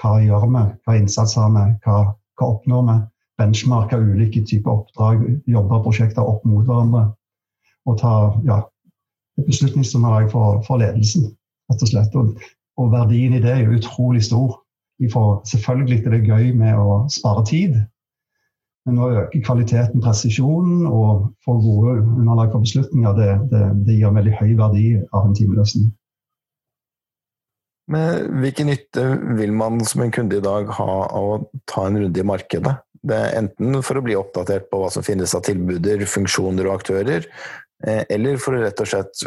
hva 0.00 0.18
gjør 0.24 0.46
vi, 0.48 0.64
hva 0.86 0.96
innsats 0.98 1.36
har 1.38 1.50
vi, 1.54 1.64
hva, 1.84 1.98
hva 2.38 2.52
oppnår 2.54 2.86
vi. 2.88 2.98
Benchmarke 3.40 3.96
ulike 3.96 4.42
typer 4.44 4.74
oppdrag, 4.74 5.22
jobbe 5.48 5.80
prosjekter 5.84 6.26
opp 6.28 6.42
mot 6.44 6.66
hverandre. 6.66 7.06
Og 7.88 7.96
ta 8.02 8.14
ja, 8.44 8.58
et 9.40 9.46
beslutningsunderlag 9.48 10.28
for, 10.32 10.60
for 10.66 10.82
ledelsen, 10.82 11.30
rett 11.72 11.84
og 11.86 11.92
slett. 11.92 12.18
Og, 12.20 12.34
og 12.80 12.90
verdien 12.92 13.36
i 13.36 13.40
det 13.40 13.54
er 13.54 13.72
utrolig 13.72 14.26
stor. 14.28 14.58
Får, 15.00 15.30
selvfølgelig 15.48 16.02
er 16.04 16.12
det 16.12 16.26
gøy 16.28 16.50
med 16.60 16.76
å 16.76 16.98
spare 17.08 17.46
tid, 17.48 17.78
men 18.90 19.00
å 19.00 19.08
øke 19.22 19.40
kvaliteten, 19.46 20.02
presisjonen 20.02 20.84
og 20.90 21.30
få 21.46 21.56
gode 21.62 22.00
underlag 22.02 22.50
for 22.52 22.64
beslutninger, 22.66 23.16
det, 23.16 23.30
det, 23.52 23.62
det 23.86 23.96
gir 23.96 24.10
en 24.10 24.18
veldig 24.18 24.36
høy 24.40 24.52
verdi 24.58 24.84
av 25.00 25.28
en 25.28 25.36
timeløsning. 25.38 25.88
Men 27.90 28.42
hvilken 28.42 28.68
nytte 28.70 29.04
vil 29.38 29.54
man 29.56 29.80
som 29.86 30.04
en 30.04 30.14
kunde 30.14 30.38
i 30.38 30.44
dag 30.44 30.68
ha 30.76 30.90
av 31.06 31.30
å 31.32 31.38
ta 31.70 31.88
en 31.88 31.98
runde 32.02 32.22
i 32.22 32.26
markedet? 32.26 32.76
Det 33.00 33.16
er 33.16 33.38
enten 33.38 33.80
for 33.86 33.98
å 33.98 34.04
bli 34.04 34.18
oppdatert 34.18 34.68
på 34.70 34.82
hva 34.82 34.90
som 34.92 35.06
finnes 35.06 35.32
av 35.34 35.42
tilbuder, 35.46 36.04
funksjoner 36.06 36.68
og 36.68 36.76
aktører, 36.82 37.26
eh, 37.86 38.02
eller 38.12 38.38
for 38.42 38.54
å 38.54 38.62
rett 38.62 38.82
og 38.84 38.90
slett 38.92 39.24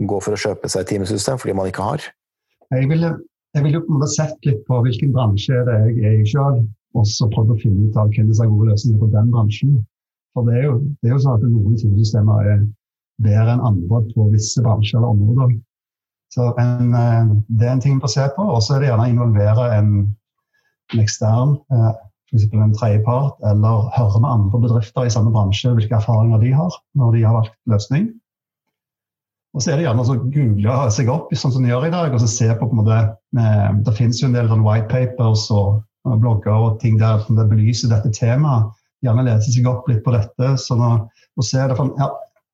gå 0.00 0.22
for 0.24 0.34
å 0.34 0.40
kjøpe 0.40 0.70
seg 0.72 0.86
et 0.86 0.94
timesystem 0.94 1.38
fordi 1.38 1.54
man 1.58 1.68
ikke 1.70 1.86
har? 1.86 2.06
Jeg 2.72 2.88
ville 2.90 3.18
jeg 3.56 3.66
vil 3.66 3.74
jo 3.74 3.80
på 3.82 3.90
en 3.90 3.98
måte 3.98 4.12
sett 4.12 4.46
litt 4.46 4.60
på 4.68 4.78
hvilken 4.84 5.10
bransje 5.14 5.64
det 5.66 5.74
er 5.74 5.88
jeg 5.90 6.06
er 6.06 6.20
i 6.22 6.28
sjøl, 6.28 6.60
og 6.98 7.06
så 7.06 7.28
prøvd 7.30 7.54
å 7.54 7.58
finne 7.60 7.88
ut 7.88 7.98
av 8.00 8.10
hvem 8.10 8.30
som 8.34 8.46
er 8.46 8.52
gode 8.52 8.70
løsninger 8.72 9.00
på 9.00 9.08
den 9.14 9.32
bransjen. 9.32 9.80
For 10.34 10.46
det 10.46 10.58
er 10.58 10.68
jo, 10.68 10.76
det 11.00 11.10
er 11.10 11.16
jo 11.16 11.22
sånn 11.24 11.38
at 11.38 11.46
noen 11.46 11.78
timesystemer 11.78 12.52
er 12.52 12.62
bedre 13.24 13.56
enn 13.56 13.66
andre 13.66 14.02
på 14.14 14.28
visse 14.32 14.62
bransjer 14.64 15.00
eller 15.00 15.14
områder. 15.14 15.56
Så 16.34 16.52
en, 16.62 16.94
eh, 16.94 17.34
Det 17.48 17.66
er 17.66 17.72
en 17.72 17.80
ting 17.80 18.00
å 18.00 18.08
se 18.08 18.26
på. 18.36 18.42
Og 18.42 18.62
så 18.62 18.76
er 18.76 18.80
det 18.80 18.88
gjerne 18.90 19.08
å 19.08 19.10
involvere 19.10 19.66
en, 19.78 19.90
en 20.94 21.02
ekstern, 21.02 21.58
eh, 21.72 21.92
f.eks. 22.30 22.46
en 22.54 22.74
tredjepart, 22.78 23.36
eller 23.50 23.90
høre 23.96 24.22
med 24.22 24.30
andre 24.30 24.62
bedrifter 24.62 25.06
i 25.06 25.10
samme 25.10 25.34
bransje 25.34 25.74
hvilke 25.74 25.98
erfaringer 25.98 26.38
de 26.40 26.52
har 26.54 26.70
når 26.94 27.16
de 27.16 27.22
har 27.26 27.34
valgt 27.34 27.56
løsning. 27.66 28.12
Og 29.50 29.62
så 29.62 29.72
er 29.72 29.80
det 29.80 29.88
gjerne 29.88 30.04
å 30.06 30.18
google 30.30 30.90
seg 30.94 31.08
opp 31.10 31.32
sånn 31.34 31.50
som 31.50 31.64
de 31.64 31.72
gjør 31.72 31.88
i 31.88 31.94
dag, 31.94 32.12
og 32.14 32.22
så 32.22 32.28
se 32.30 32.46
på, 32.54 32.68
på 32.68 32.70
en 32.70 32.82
måte, 32.84 32.98
eh, 33.34 33.70
Det 33.82 33.96
finnes 33.98 34.20
jo 34.22 34.28
en 34.28 34.36
del 34.38 34.50
sånn 34.50 34.62
white 34.62 35.08
og, 35.18 35.82
og 36.08 36.20
blogger 36.22 36.66
og 36.66 36.78
ting 36.80 36.98
der 37.00 37.20
som 37.24 37.38
belyser 37.38 37.92
dette 37.92 38.12
temaet. 38.16 38.70
Gjerne 39.04 39.24
lese 39.24 39.52
seg 39.52 39.68
opp 39.68 39.88
litt 39.88 40.02
på 40.04 40.12
dette. 40.12 40.54
så 40.60 40.76
når, 40.76 41.06
og 41.36 41.46
se 41.46 41.62
det, 41.64 41.76
for, 41.76 41.92
ja, 42.00 42.10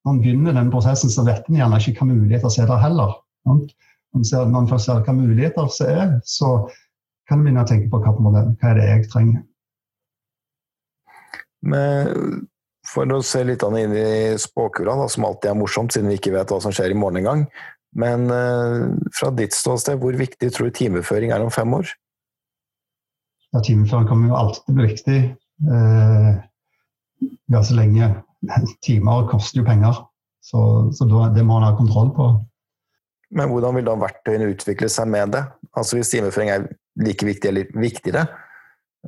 når 0.07 0.13
man 0.13 0.23
begynner 0.23 0.55
den 0.55 0.71
prosessen, 0.71 1.11
så 1.11 1.25
vet 1.27 1.49
man 1.49 1.61
gjerne 1.61 1.81
ikke 1.83 2.05
hva 2.05 2.13
muligheter 2.13 2.53
som 2.53 2.65
er 2.65 2.73
der 2.73 2.83
heller. 2.85 3.17
Ser, 4.23 4.47
når 4.47 4.53
man 4.55 4.69
først 4.71 4.89
ser 4.89 5.03
hva 5.05 5.15
muligheter 5.15 5.71
som 5.75 5.91
er, 5.91 6.13
så 6.25 6.51
kan 7.27 7.41
man 7.41 7.49
begynne 7.49 7.65
å 7.67 7.71
tenke 7.71 7.91
på 7.91 8.03
hva, 8.03 8.15
hva 8.23 8.71
er 8.71 8.79
det 8.79 8.87
jeg 8.87 9.09
trenger. 9.13 9.43
Men 11.67 12.47
for 12.87 13.11
å 13.11 13.23
se 13.27 13.43
litt 13.43 13.65
inn 13.67 13.95
i 13.99 14.39
spåkula, 14.39 14.95
da, 15.01 15.09
som 15.11 15.27
alltid 15.27 15.51
er 15.51 15.59
morsomt 15.59 15.95
siden 15.95 16.13
vi 16.13 16.21
ikke 16.21 16.37
vet 16.37 16.53
hva 16.53 16.61
som 16.63 16.75
skjer 16.75 16.95
i 16.95 16.99
morgen 16.99 17.21
engang. 17.23 17.47
Men 17.97 18.29
uh, 18.31 18.93
fra 19.17 19.33
ditt 19.35 19.57
ståsted, 19.57 19.99
hvor 20.03 20.17
viktig 20.19 20.53
tror 20.53 20.71
du 20.71 20.77
timeføring 20.77 21.33
er 21.35 21.43
om 21.43 21.53
fem 21.53 21.73
år? 21.75 21.91
Ja, 23.57 23.63
Timeføring 23.65 24.05
kommer 24.05 24.29
jo 24.29 24.37
alltid 24.37 24.65
til 24.67 24.75
å 24.75 24.77
bli 24.77 24.87
viktig. 24.91 25.19
Eh, 25.73 26.33
ja, 27.55 27.61
så 27.65 27.77
lenge 27.79 28.11
timer 28.85 29.31
koster 29.31 29.63
jo 29.63 29.65
penger. 29.65 30.03
Så, 30.45 30.61
så 30.93 31.07
da, 31.09 31.31
det 31.33 31.45
må 31.47 31.57
man 31.57 31.65
ha 31.71 31.71
kontroll 31.79 32.11
på. 32.13 32.27
Men 33.33 33.49
hvordan 33.49 33.79
vil 33.79 33.87
da 33.89 33.95
verktøyene 33.99 34.51
utvikle 34.53 34.91
seg 34.93 35.09
med 35.11 35.33
det? 35.33 35.41
Altså 35.73 35.97
Hvis 35.97 36.13
timeføring 36.13 36.53
er 36.53 36.69
like 37.01 37.25
viktig 37.25 37.49
eller 37.49 37.73
viktigere, 37.81 38.27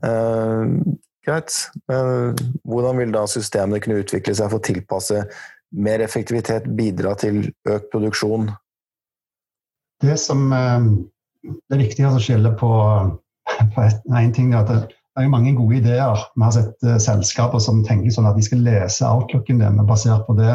eh, 0.00 0.72
greit. 1.28 1.60
Men 1.92 2.40
hvordan 2.64 3.04
vil 3.04 3.14
da 3.20 3.26
systemene 3.28 3.84
kunne 3.84 4.00
utvikle 4.00 4.32
seg 4.32 4.48
for 4.48 4.62
å 4.62 4.66
tilpasse 4.70 5.22
mer 5.76 6.00
effektivitet, 6.00 6.72
bidra 6.72 7.12
til 7.20 7.44
økt 7.68 7.92
produksjon? 7.92 8.48
Det 10.00 10.16
som 10.24 10.48
eh, 10.56 10.90
det 11.44 11.76
er 11.76 11.84
viktig 11.84 12.08
å 12.08 12.18
skille 12.22 12.56
på, 12.56 12.72
på 13.74 13.84
én 14.18 14.32
ting, 14.34 14.54
at 14.54 14.70
det 14.70 14.80
er 15.18 15.26
jo 15.26 15.34
mange 15.34 15.54
gode 15.58 15.80
ideer. 15.80 16.24
Vi 16.36 16.44
har 16.46 16.54
sett 16.54 16.86
uh, 16.86 16.96
selskaper 17.02 17.62
som 17.62 17.84
tenker 17.86 18.14
sånn 18.14 18.28
at 18.30 18.38
de 18.38 18.44
skal 18.46 18.62
lese 18.64 19.06
outlooken 19.06 19.62
din 19.62 19.80
basert 19.88 20.26
på 20.28 20.36
det 20.38 20.52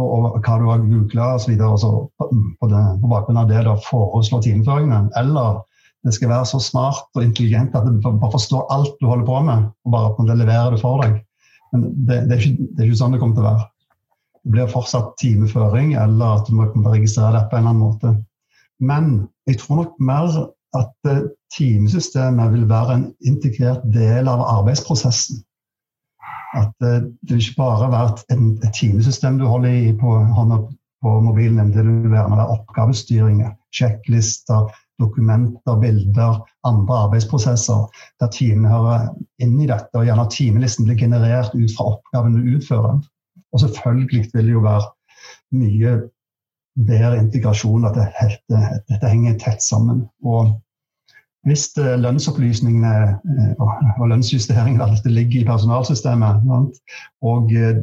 og, 0.00 0.38
hva 0.40 0.54
du 0.58 0.68
har 0.68 0.84
googla 0.84 1.34
osv. 1.36 1.52
Og, 1.56 1.78
så 1.80 1.90
på, 2.18 2.28
på, 2.60 2.68
på 2.70 3.10
bakgrunn 3.10 3.40
av 3.42 3.50
det 3.50 3.64
da 3.66 3.76
foreslå 3.84 4.40
timeføringene. 4.44 5.10
Eller 5.20 5.60
det 6.06 6.14
skal 6.16 6.32
være 6.32 6.48
så 6.48 6.60
smart 6.64 7.10
og 7.18 7.24
intelligent 7.24 7.74
at 7.76 7.88
du 7.88 7.98
bare 8.04 8.32
forstår 8.32 8.70
alt 8.72 8.94
du 9.00 9.08
holder 9.10 9.26
på 9.28 9.42
med, 9.48 9.66
og 9.84 9.92
bare 9.92 10.12
at 10.12 10.22
det 10.30 10.38
leverer 10.40 10.74
det 10.74 10.80
for 10.80 11.04
deg. 11.04 11.18
Men 11.72 11.84
det, 12.08 12.22
det, 12.30 12.36
er 12.36 12.40
ikke, 12.40 12.68
det, 12.70 12.78
er 12.78 12.88
ikke, 12.88 13.00
sånn 13.02 13.14
det 13.14 13.20
kommer 13.20 13.36
til 13.36 13.44
å 13.44 13.50
være. 13.50 13.66
Det 14.40 14.54
blir 14.54 14.72
fortsatt 14.72 15.12
timeføring, 15.20 15.92
eller 16.00 16.40
at 16.40 16.48
du 16.48 16.56
må 16.56 16.70
registrere 16.88 17.34
det 17.36 17.44
på 17.50 17.58
en 17.58 17.66
eller 17.66 17.74
annen 17.74 17.84
måte. 17.84 18.14
Men 18.80 19.10
jeg 19.48 19.60
tror 19.60 19.82
nok 19.82 20.00
mer 20.00 20.30
at 20.78 21.10
eh, 21.10 21.22
timesystemet 21.56 22.52
vil 22.52 22.68
være 22.70 22.96
en 22.98 23.06
integrert 23.26 23.86
del 23.94 24.28
av 24.30 24.42
arbeidsprosessen. 24.46 25.42
At 26.58 26.74
eh, 26.86 27.06
det 27.22 27.34
vil 27.36 27.42
ikke 27.44 27.62
bare 27.62 27.90
være 27.92 28.18
et, 28.36 28.68
timesystem 28.76 29.38
du 29.40 29.46
holder 29.50 29.74
i 29.90 29.96
på 29.98 30.18
hånda 30.36 30.62
på 31.00 31.16
mobilen, 31.24 31.72
det 31.72 31.84
vil 31.86 32.12
være 32.12 32.46
oppgavestyring, 32.54 33.42
sjekklister, 33.72 34.68
dokumenter, 35.00 35.78
bilder, 35.80 36.42
andre 36.68 36.98
arbeidsprosesser 37.06 37.86
der 38.20 38.28
timene 38.34 38.68
hører 38.68 39.06
inn 39.40 39.56
i 39.62 39.68
dette. 39.70 39.94
Og 39.96 40.04
gjerne 40.04 40.28
timelisten 40.32 40.84
blir 40.88 41.00
generert 41.00 41.54
ut 41.56 41.72
fra 41.76 41.88
oppgaven 41.94 42.36
du 42.36 42.56
utfører. 42.58 43.00
Og 43.50 43.62
selvfølgelig 43.64 44.26
vil 44.34 44.50
det 44.50 44.58
jo 44.58 44.64
være 44.66 44.90
mye 45.56 45.94
bedre 46.74 47.18
integrasjon, 47.18 47.86
at 47.88 47.96
dette, 47.98 48.74
dette 48.88 49.10
henger 49.10 49.38
tett 49.40 49.64
sammen. 49.64 50.04
Og 50.24 50.52
hvis 51.48 51.70
lønnsopplysningene 51.76 52.94
eh, 53.08 53.52
og 53.60 54.10
lønnsjusteringen 54.10 54.82
av 54.84 54.92
dette 54.94 55.12
ligger 55.12 55.40
i 55.40 55.48
personalsystemet, 55.48 56.44
og 57.24 57.54
eh, 57.56 57.80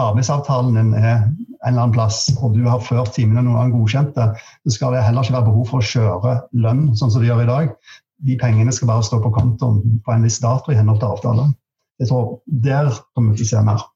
arbeidsavtalen 0.00 0.76
er 0.76 1.22
en 1.22 1.32
eller 1.64 1.86
annen 1.86 1.94
plass, 1.96 2.26
og 2.38 2.58
du 2.58 2.66
har 2.68 2.84
ført 2.84 3.14
timene 3.16 3.46
noen 3.46 3.58
gang 3.58 3.74
godkjente, 3.78 4.28
så 4.36 4.74
skal 4.74 4.96
det 4.96 5.06
heller 5.06 5.24
ikke 5.24 5.38
være 5.38 5.48
behov 5.48 5.70
for 5.70 5.80
å 5.80 5.88
kjøre 5.92 6.36
lønn 6.64 6.90
sånn 6.98 7.14
som 7.14 7.24
de 7.24 7.30
gjør 7.30 7.46
i 7.46 7.50
dag. 7.50 7.72
De 8.28 8.36
pengene 8.38 8.74
skal 8.74 8.92
bare 8.92 9.06
stå 9.08 9.22
på 9.22 9.32
kontoen 9.34 9.98
på 10.04 10.14
en 10.14 10.28
viss 10.28 10.40
dato 10.42 10.72
i 10.72 10.78
henhold 10.78 11.00
til 11.00 11.16
avtalen. 11.16 11.56
Jeg 12.02 12.10
tror 12.10 12.40
Der 12.46 12.92
kommer 13.14 13.32
vi 13.32 13.40
til 13.40 13.48
å 13.48 13.52
se 13.54 13.64
mer. 13.64 13.88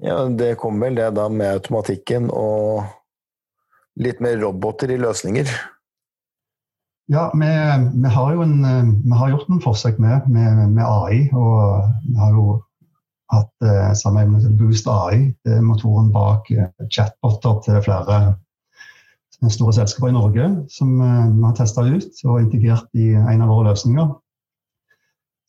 Ja, 0.00 0.24
Det 0.28 0.56
kommer 0.60 0.88
vel 0.88 1.00
det 1.00 1.10
da 1.16 1.28
med 1.28 1.60
automatikken 1.60 2.28
og 2.32 2.84
litt 3.98 4.20
mer 4.22 4.38
roboter 4.42 4.92
i 4.94 4.98
løsninger? 5.00 5.50
Ja, 7.10 7.26
vi, 7.34 7.50
vi, 8.02 8.10
har 8.14 8.34
jo 8.36 8.44
en, 8.44 8.58
eh, 8.64 8.90
vi 9.02 9.16
har 9.18 9.32
gjort 9.32 9.48
en 9.50 9.62
forsøk 9.64 9.98
med, 9.98 10.28
med, 10.30 10.60
med, 10.76 10.84
AI. 10.84 11.24
Og 11.34 11.88
vi 12.06 12.18
har 12.20 12.36
jo 12.36 12.44
hatt 13.34 13.66
eh, 13.66 13.90
samarbeid 13.98 14.30
med 14.30 14.60
Boost 14.60 14.86
AI, 14.90 15.32
er 15.46 15.64
motoren 15.64 16.12
bak 16.14 16.46
eh, 16.54 16.70
chatboter 16.86 17.58
til 17.66 17.82
flere 17.82 18.20
store 19.48 19.72
selskaper 19.72 20.10
i 20.10 20.16
Norge, 20.16 20.48
som 20.70 21.00
eh, 21.00 21.28
vi 21.34 21.46
har 21.46 21.56
testa 21.58 21.86
ut 21.86 22.24
og 22.26 22.40
integrert 22.42 22.90
i 22.94 23.12
en 23.16 23.42
av 23.42 23.50
våre 23.50 23.70
løsninger. 23.70 24.12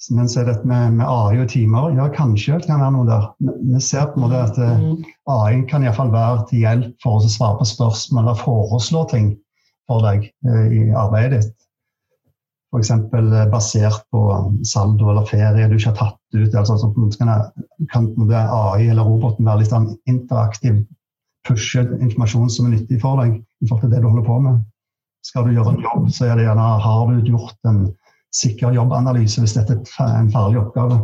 Men 0.10 0.30
så 0.30 0.42
er 0.42 0.48
dette 0.50 0.66
med, 0.66 0.96
med 0.98 1.06
AI 1.06 1.44
og 1.44 1.50
timer, 1.52 1.92
ja 1.94 2.08
kanskje 2.10 2.58
det 2.58 2.66
kan 2.66 2.82
være 2.82 2.94
noe 2.96 3.06
der. 3.06 3.28
Vi 3.70 3.82
ser 3.86 4.08
på 4.10 4.18
en 4.18 4.24
måte 4.26 4.40
at 4.48 4.58
eh, 4.58 4.80
mm. 4.82 5.10
AI 5.30 5.60
kan 5.70 5.86
iallfall 5.86 6.10
være 6.14 6.48
til 6.50 6.64
hjelp 6.64 6.96
for 7.04 7.22
å 7.22 7.30
svare 7.30 7.60
på 7.60 7.68
spørsmål 7.70 8.24
eller 8.24 8.40
foreslå 8.42 9.04
ting 9.12 9.28
for 9.90 10.02
deg 10.08 10.26
eh, 10.48 10.66
i 10.74 10.82
arbeidet 10.98 11.44
ditt. 11.44 11.54
F.eks. 12.72 12.92
Eh, 12.96 13.46
basert 13.52 14.08
på 14.10 14.24
saldo 14.66 15.12
eller 15.12 15.30
ferie 15.30 15.70
du 15.70 15.78
ikke 15.78 15.92
har 15.92 16.00
tatt 16.00 16.40
ut. 16.40 16.56
Altså, 16.56 16.80
så 16.82 16.90
kan, 17.20 17.54
kan 17.94 18.10
AI 18.40 18.90
eller 18.90 19.06
roboten 19.06 19.46
være 19.46 19.62
litt 19.62 19.76
sånn 19.76 19.92
interaktiv, 20.10 20.82
pushe 21.48 21.86
informasjon 22.00 22.50
som 22.50 22.68
er 22.68 22.78
nyttig 22.80 23.02
for 23.04 23.22
deg 23.22 23.38
i 23.38 23.70
forhold 23.70 23.86
til 23.86 23.94
det 23.94 24.02
du 24.02 24.10
holder 24.10 24.26
på 24.26 24.42
med. 24.48 24.62
Skal 25.22 25.46
du 25.46 25.54
gjøre 25.54 25.76
en 25.76 25.84
jobb, 25.84 26.08
så 26.10 26.32
er 26.32 26.40
det 26.40 26.48
gjerne 26.48 26.70
har 26.82 27.10
du 27.12 27.34
gjort 27.36 27.70
en 27.70 27.84
sikker 28.36 28.76
jobbanalyse 28.76 29.44
hvis 29.44 29.58
dette 29.58 29.80
er 30.00 30.14
en 30.20 30.32
farlig 30.34 30.62
oppgave. 30.62 31.02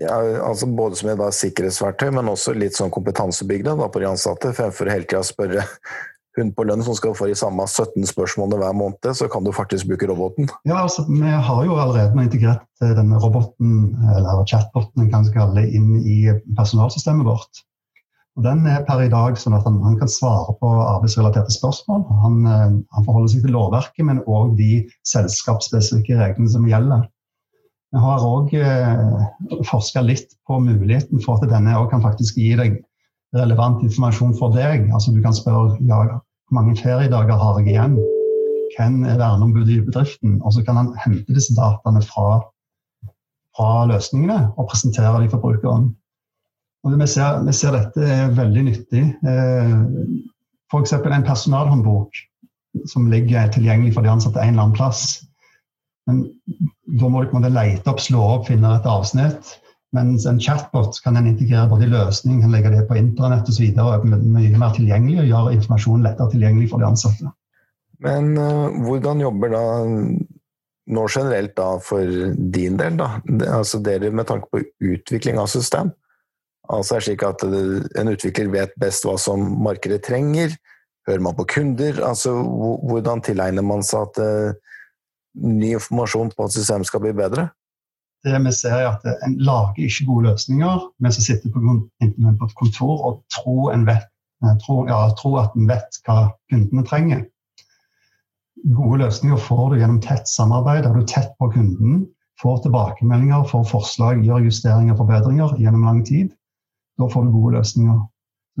Ja, 0.00 0.16
altså 0.40 0.66
Både 0.66 0.96
som 0.96 1.10
et 1.12 1.36
sikkerhetsverktøy, 1.36 2.08
men 2.16 2.30
også 2.32 2.54
litt 2.56 2.78
sånn 2.78 2.92
kompetansebygde 2.92 3.76
på 3.76 4.00
de 4.00 4.08
ansatte, 4.08 4.54
fremfor 4.56 4.88
hele 4.90 5.04
tida 5.04 5.20
å 5.20 5.28
spørre 5.28 5.66
hun 6.38 6.52
på 6.56 6.64
lønn 6.64 6.80
som 6.84 6.96
skal 6.96 7.12
få 7.16 7.28
de 7.28 7.34
samme 7.36 7.64
17 7.68 8.06
spørsmålene 8.08 8.60
hver 8.62 8.76
måned, 8.76 9.10
så 9.18 9.28
kan 9.32 9.44
du 9.44 9.52
faktisk 9.52 9.90
bruke 9.90 10.08
roboten. 10.08 10.48
Ja, 10.64 10.78
altså, 10.80 11.04
Vi 11.08 11.20
har 11.20 11.64
jo 11.66 11.76
allerede 11.76 12.24
integrert 12.24 12.64
eh, 12.80 12.94
denne 12.96 13.20
roboten, 13.20 13.92
eller 14.16 14.46
chatboten, 14.48 15.10
kan 15.12 15.28
kalle 15.34 15.60
det, 15.60 15.74
inn 15.76 15.98
i 16.00 16.32
personalsystemet 16.56 17.28
vårt. 17.28 17.64
Og 18.36 18.44
Den 18.46 18.66
er 18.66 18.84
per 18.88 19.02
i 19.04 19.10
dag 19.12 19.36
sånn 19.36 19.56
at 19.58 19.66
han, 19.68 19.76
han 19.84 19.98
kan 20.00 20.08
svare 20.08 20.54
på 20.60 20.68
arbeidsrelaterte 20.80 21.52
spørsmål. 21.52 22.06
Han, 22.22 22.38
eh, 22.48 22.70
han 22.96 23.08
forholder 23.08 23.34
seg 23.34 23.44
til 23.44 23.52
lovverket, 23.56 24.06
men 24.08 24.22
òg 24.24 24.54
de 24.60 24.86
selskapsspesifikke 25.08 26.16
reglene 26.16 26.52
som 26.52 26.68
gjelder. 26.68 27.04
Vi 27.92 28.00
har 28.00 28.24
òg 28.24 28.54
eh, 28.56 29.60
forska 29.68 30.00
litt 30.06 30.32
på 30.48 30.62
muligheten 30.64 31.20
for 31.20 31.36
at 31.36 31.52
denne 31.52 31.76
kan 31.92 32.04
faktisk 32.04 32.40
gi 32.40 32.54
deg 32.56 32.80
relevant 33.36 33.84
informasjon 33.84 34.32
for 34.38 34.56
deg. 34.56 34.88
Altså 34.96 35.12
Du 35.12 35.20
kan 35.24 35.36
spørre 35.36 35.76
ja, 35.88 36.00
hvor 36.06 36.56
mange 36.56 36.76
feriedager 36.80 37.36
har 37.36 37.60
jeg 37.60 37.74
igjen? 37.74 37.98
Hvem 38.78 39.02
er 39.04 39.20
verneombudet 39.20 39.76
i 39.76 39.84
bedriften? 39.84 40.40
Og 40.40 40.56
så 40.56 40.64
kan 40.64 40.80
han 40.80 40.94
hente 41.04 41.36
disse 41.36 41.52
dataene 41.56 42.00
fra, 42.04 42.40
fra 43.56 43.84
løsningene 43.92 44.54
og 44.56 44.70
presentere 44.72 45.18
dem 45.20 45.28
for 45.32 45.44
brukeren. 45.44 45.90
Og 46.82 46.94
vi 46.98 47.06
ser, 47.06 47.42
vi 47.46 47.54
ser 47.54 47.76
dette 47.76 48.02
er 48.02 48.32
veldig 48.34 48.62
nyttig. 48.66 49.02
Eh, 49.22 49.74
F.eks. 50.72 50.94
en 50.98 51.26
personalhåndbok 51.26 52.22
som 52.90 53.10
ligger 53.12 53.50
tilgjengelig 53.52 53.94
for 53.94 54.02
de 54.02 54.10
ansatte 54.10 54.40
en 54.40 54.54
eller 54.54 54.66
annen 54.66 54.76
plass. 54.76 55.20
Men 56.08 56.24
da 56.98 57.10
må 57.10 57.22
du 57.22 57.50
lete 57.52 57.90
opp, 57.90 58.00
slå 58.02 58.22
opp, 58.36 58.48
finne 58.48 58.72
et 58.74 58.88
avsnitt. 58.88 59.54
Mens 59.92 60.24
en 60.26 60.40
chatbot 60.40 60.96
kan 61.04 61.18
en 61.20 61.28
integrere 61.28 61.68
både 61.68 61.84
i 61.84 61.92
løsning, 61.92 62.40
kan 62.40 62.54
legge 62.54 62.72
det 62.72 62.86
på 62.88 62.96
internett 62.96 63.48
osv. 63.52 63.76
Mye 63.76 64.58
mer 64.58 64.74
tilgjengelig 64.74 65.20
og 65.20 65.30
gjøre 65.30 65.56
informasjonen 65.58 66.06
lettere 66.08 66.32
tilgjengelig 66.32 66.70
for 66.72 66.82
de 66.82 66.88
ansatte. 66.88 67.32
Men 68.02 68.32
uh, 68.40 68.72
hvordan 68.82 69.20
jobber 69.22 69.52
da 69.52 69.64
nå 70.92 71.02
generelt 71.06 71.52
da 71.54 71.68
for 71.84 72.08
din 72.34 72.80
del, 72.80 72.96
da? 72.98 73.12
Det, 73.28 73.46
altså 73.60 73.78
dere 73.84 74.10
med 74.10 74.26
tanke 74.32 74.48
på 74.50 74.64
utvikling 74.94 75.38
av 75.38 75.52
system? 75.52 75.92
Altså 76.72 76.96
er 76.96 77.02
det 77.02 77.06
slik 77.06 77.24
at 77.26 77.42
en 77.44 78.12
utvikler 78.12 78.52
vet 78.52 78.76
best 78.80 79.04
hva 79.04 79.18
som 79.20 79.42
markedet 79.64 80.02
trenger? 80.06 80.54
Hører 81.08 81.24
man 81.24 81.36
på 81.36 81.48
kunder? 81.56 81.98
Altså 82.06 82.32
hvordan 82.40 83.20
tilegner 83.26 83.64
man 83.66 83.82
seg 83.84 84.06
at 84.06 84.22
uh, 84.22 84.78
ny 85.42 85.74
informasjon 85.76 86.32
på 86.36 86.46
et 86.46 86.56
system 86.56 86.86
skal 86.88 87.02
bli 87.04 87.12
bedre? 87.18 87.50
det 88.24 88.38
vi 88.38 88.52
ser 88.54 88.76
er 88.76 88.88
at 88.92 89.06
En 89.26 89.36
lager 89.42 89.82
ikke 89.82 90.06
gode 90.06 90.28
løsninger, 90.30 90.86
vi 91.02 91.12
som 91.12 91.24
sitter 91.26 91.50
på, 91.50 91.60
på 91.60 92.46
et 92.46 92.56
kontor 92.58 93.04
og 93.08 93.22
tror, 93.34 93.74
vet, 93.86 94.08
eh, 94.44 94.56
tror, 94.64 94.88
ja, 94.90 94.98
tror 95.18 95.40
at 95.42 95.56
en 95.58 95.68
vet 95.70 96.00
hva 96.06 96.18
kundene 96.52 96.86
trenger. 96.86 97.24
Gode 98.76 99.00
løsninger 99.02 99.40
får 99.42 99.64
du 99.70 99.78
gjennom 99.80 100.02
tett 100.04 100.28
samarbeid, 100.30 100.84
der 100.84 100.94
du 100.94 101.06
tett 101.06 101.34
på 101.38 101.50
kunden. 101.50 102.06
Får 102.42 102.62
tilbakemeldinger, 102.62 103.44
får 103.50 103.66
forslag, 103.70 104.22
gjør 104.26 104.46
justeringer 104.46 104.94
og 104.94 105.02
forbedringer 105.02 105.58
gjennom 105.58 105.86
lang 105.86 106.04
tid. 106.06 106.30
Da 107.00 107.08
får 107.08 107.24
du 107.26 107.34
gode 107.34 107.56
løsninger. 107.56 108.00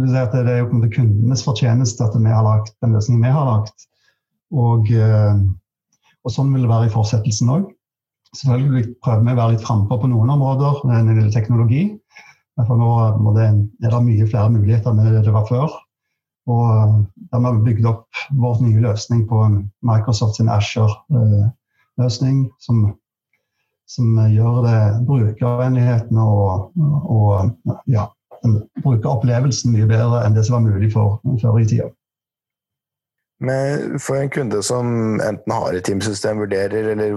Det 0.00 0.22
er 0.40 0.62
jo 0.62 0.70
kundenes 0.70 1.44
fortjeneste 1.44 2.06
at 2.06 2.16
vi 2.16 2.32
har 2.32 2.44
lagt 2.46 2.72
den 2.80 2.94
løsningen 2.96 3.26
vi 3.26 3.34
har 3.34 3.48
lagt. 3.48 3.86
Og, 4.52 4.88
eh, 4.92 5.36
og 6.24 6.32
sånn 6.32 6.52
vil 6.54 6.64
det 6.64 6.72
være 6.72 6.88
i 6.88 6.94
fortsettelsen 6.94 7.52
òg. 7.52 7.70
Selvfølgelig 8.32 8.94
prøver 9.04 9.26
vi 9.26 9.34
å 9.34 9.40
være 9.40 9.54
litt 9.56 9.66
frampå 9.66 9.98
på 10.00 10.08
noen 10.08 10.32
områder 10.32 10.80
når 10.86 10.92
det 10.92 11.16
gjelder 11.16 11.34
teknologi. 11.34 11.82
For 12.60 12.76
nå 12.76 12.90
er 13.00 13.56
det 13.88 14.00
mye 14.06 14.28
flere 14.28 14.52
muligheter 14.52 14.92
enn 14.92 15.24
det 15.24 15.34
var 15.34 15.48
før. 15.48 15.72
Og 16.50 17.04
der 17.30 17.38
vi 17.38 17.46
har 17.46 17.60
bygd 17.66 17.88
opp 17.88 18.22
vår 18.44 18.62
nye 18.64 18.82
løsning 18.82 19.26
på 19.30 19.44
Microsoft 19.86 20.40
sin 20.40 20.50
Asher-løsning, 20.52 22.48
som, 22.60 22.82
som, 23.86 24.16
gjør 24.32 24.58
det 24.66 24.80
brukervennligheten 25.06 26.18
og, 26.18 26.72
og 26.82 27.76
ja, 27.86 28.08
brukeropplevelsen 28.84 29.74
mye 29.74 29.88
bedre 29.90 30.22
enn 30.26 30.36
det 30.36 30.44
som 30.46 30.58
var 30.58 30.66
mulig 30.66 30.92
for 30.94 31.20
før 31.42 31.60
i 31.62 31.66
tida. 31.68 31.90
For 33.42 34.20
en 34.20 34.30
kunde 34.30 34.62
som 34.62 35.20
enten 35.20 35.54
har 35.54 35.74
et 35.74 35.84
teamsystem, 35.88 36.38
vurderer, 36.44 36.92
eller 36.94 37.16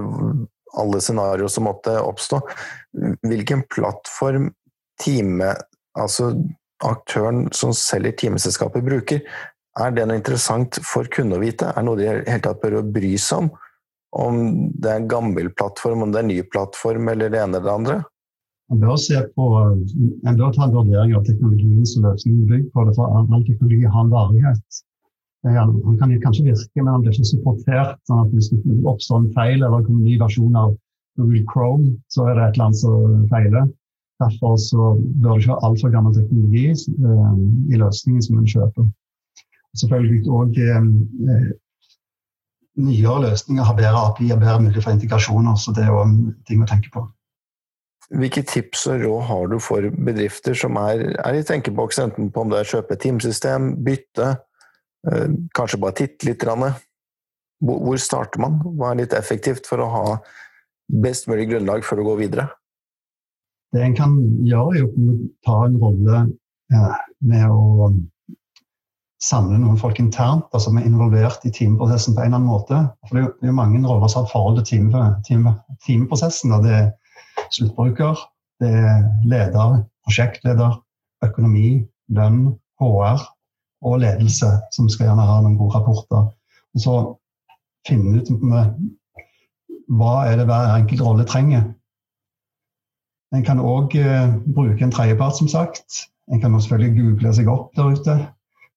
alle 0.76 1.00
scenarioer 1.00 1.52
som 1.52 1.68
måtte 1.68 1.94
oppstå, 2.02 2.40
hvilken 3.26 3.62
plattform 3.70 4.50
time, 5.02 5.52
altså 5.98 6.32
aktøren 6.84 7.46
som 7.56 7.72
selger 7.76 8.16
timeselskapet 8.18 8.84
bruker, 8.84 9.22
er 9.76 9.92
det 9.92 10.06
noe 10.08 10.18
interessant 10.18 10.80
for 10.84 11.08
kunder 11.12 11.38
å 11.38 11.44
vite? 11.44 11.68
Er 11.68 11.84
det 11.84 11.86
noe 11.86 12.00
de 12.00 12.08
helt 12.08 12.44
tatt 12.46 12.62
bør 12.62 12.80
bry 12.82 13.14
seg 13.20 13.44
om? 13.44 13.50
Om 14.16 14.36
det 14.72 14.90
er 14.90 15.02
en 15.02 15.08
gammel 15.10 15.50
plattform, 15.52 16.06
om 16.06 16.12
det 16.12 16.22
er 16.22 16.26
en 16.26 16.32
ny 16.32 16.38
plattform, 16.48 17.10
eller 17.12 17.32
det 17.32 17.42
ene 17.42 17.60
eller 17.60 17.68
det 17.68 17.74
andre? 17.74 17.96
Man 18.70 18.80
bør, 18.82 18.96
på, 19.36 19.46
man 20.26 20.38
bør 20.38 20.52
ta 20.54 20.66
en 20.66 20.74
vurdering 20.74 21.14
av 21.14 21.22
teknologien 21.26 21.86
som 21.86 22.02
løsningen 22.02 22.48
bygger 22.50 22.70
på. 22.74 22.84
det, 22.88 22.96
for 22.96 23.14
All 23.14 23.44
teknologi 23.46 23.86
har 23.86 24.04
en 24.04 24.10
varighet. 24.10 24.80
Han 25.46 25.98
kan 26.00 26.14
kanskje 26.24 26.48
virke, 26.48 26.82
men 26.82 26.90
han 26.90 27.04
blir 27.04 27.14
ikke 27.14 27.30
supportert. 27.30 28.00
sånn 28.08 28.24
at 28.24 28.32
Hvis 28.34 28.50
det 28.50 28.80
oppstår 28.90 29.22
en 29.22 29.32
feil 29.36 29.62
eller 29.62 29.84
kommer 29.86 30.02
en 30.02 30.08
ny 30.10 30.18
versjon 30.18 30.56
av 30.58 30.74
Google 31.16 31.44
Chrome, 31.52 31.94
så 32.10 32.26
er 32.26 32.34
det 32.34 32.42
et 32.42 32.56
eller 32.56 32.66
annet 32.66 32.80
som 32.82 33.28
feiler. 33.30 33.68
Derfor 34.22 34.56
så 34.56 34.96
bør 34.96 35.36
det 35.36 35.44
ikke 35.44 35.52
være 35.52 35.64
altfor 35.68 35.92
gammel 35.92 36.14
teknologi 36.16 36.66
eh, 36.72 37.36
i 37.72 37.80
løsningen 37.80 38.22
som 38.22 38.38
en 38.40 38.50
kjøper. 38.52 38.88
Selvfølgelig 39.76 40.30
òg 40.40 40.58
eh, 40.64 41.50
nyere 42.76 43.20
løsninger 43.28 43.64
har 43.68 43.76
bedre 43.76 44.04
API 44.08 44.30
og 44.32 44.40
bedre 44.40 44.62
mulighet 44.64 44.84
for 44.84 44.96
integrasjoner, 44.96 45.54
så 45.60 45.74
det 45.76 45.84
er 45.84 45.92
òg 45.92 46.08
en 46.08 46.18
ting 46.48 46.64
å 46.64 46.68
tenke 46.68 46.92
på. 46.94 47.04
Hvilke 48.14 48.44
tips 48.46 48.84
og 48.92 49.02
råd 49.02 49.22
har 49.26 49.46
du 49.50 49.56
for 49.62 49.86
bedrifter 50.06 50.54
som 50.54 50.76
er, 50.78 51.00
er 51.18 51.38
i 51.38 51.46
tenkeboks, 51.46 51.98
enten 51.98 52.28
på 52.30 52.44
om 52.44 52.52
det 52.52 52.60
er 52.60 52.68
kjøpe 52.70 52.98
teamsystem, 53.02 53.72
bytte, 53.86 54.28
eh, 55.10 55.32
kanskje 55.58 55.80
bare 55.82 55.98
titte 56.02 56.28
litt? 56.28 56.44
Hvor 57.66 57.98
starter 57.98 58.42
man? 58.44 58.60
Hva 58.62 58.92
er 58.92 59.02
litt 59.02 59.16
effektivt 59.16 59.66
for 59.66 59.82
å 59.82 59.90
ha 59.90 60.04
best 60.86 61.26
mulig 61.26 61.48
grunnlag 61.50 61.82
for 61.86 61.98
å 61.98 62.06
gå 62.06 62.18
videre? 62.22 62.46
Det 63.74 63.82
en 63.82 63.96
kan 63.98 64.12
gjøre, 64.46 64.78
er 64.78 64.84
å 64.86 65.16
ta 65.44 65.56
en 65.66 65.80
rolle 65.82 66.20
ja, 66.72 66.92
med 67.26 67.50
å 67.50 67.90
samle 69.22 69.58
noen 69.58 69.78
folk 69.80 69.98
internt, 69.98 70.46
altså 70.52 70.70
som 70.70 70.78
er 70.78 70.86
involvert 70.86 71.42
i 71.48 71.50
teamprosessen 71.54 72.14
på 72.14 72.22
en 72.22 72.28
eller 72.28 72.38
annen 72.38 72.52
måte. 72.52 72.82
For 73.08 73.18
Det 73.18 73.24
er 73.24 73.50
jo 73.50 73.56
mange 73.56 73.82
roller 73.82 74.12
som 74.12 74.22
har 74.22 74.30
forhold 74.30 74.60
til 74.60 74.68
teamprosessen. 74.70 75.26
Team, 75.26 75.50
timeprosessen. 75.88 76.54
Er 77.46 77.54
sluttbruker, 77.54 78.18
det 78.60 78.72
er 78.74 79.04
leder, 79.22 79.84
prosjektleder, 80.04 80.80
økonomi, 81.22 81.84
lønn, 82.10 82.56
HR 82.80 83.22
og 83.86 84.00
ledelse, 84.02 84.48
som 84.74 84.88
skal 84.90 85.10
gjerne 85.10 85.26
ha 85.28 85.36
noen 85.44 85.54
gode 85.60 85.76
rapporter. 85.78 86.26
Og 86.74 86.82
så 86.82 86.96
finne 87.86 88.18
ut 88.18 88.32
hva 89.86 90.14
er 90.26 90.40
det 90.40 90.48
hver 90.48 90.72
enkelt 90.74 91.04
rolle 91.06 91.26
trenger. 91.28 91.68
En 93.34 93.44
kan 93.46 93.62
òg 93.62 93.94
eh, 94.00 94.34
bruke 94.54 94.82
en 94.82 94.94
tredjepart, 94.94 95.38
som 95.38 95.50
sagt. 95.50 96.06
En 96.32 96.42
kan 96.42 96.54
selvfølgelig 96.58 96.96
google 96.98 97.34
seg 97.36 97.50
opp 97.52 97.70
der 97.78 97.94
ute. 97.94 98.16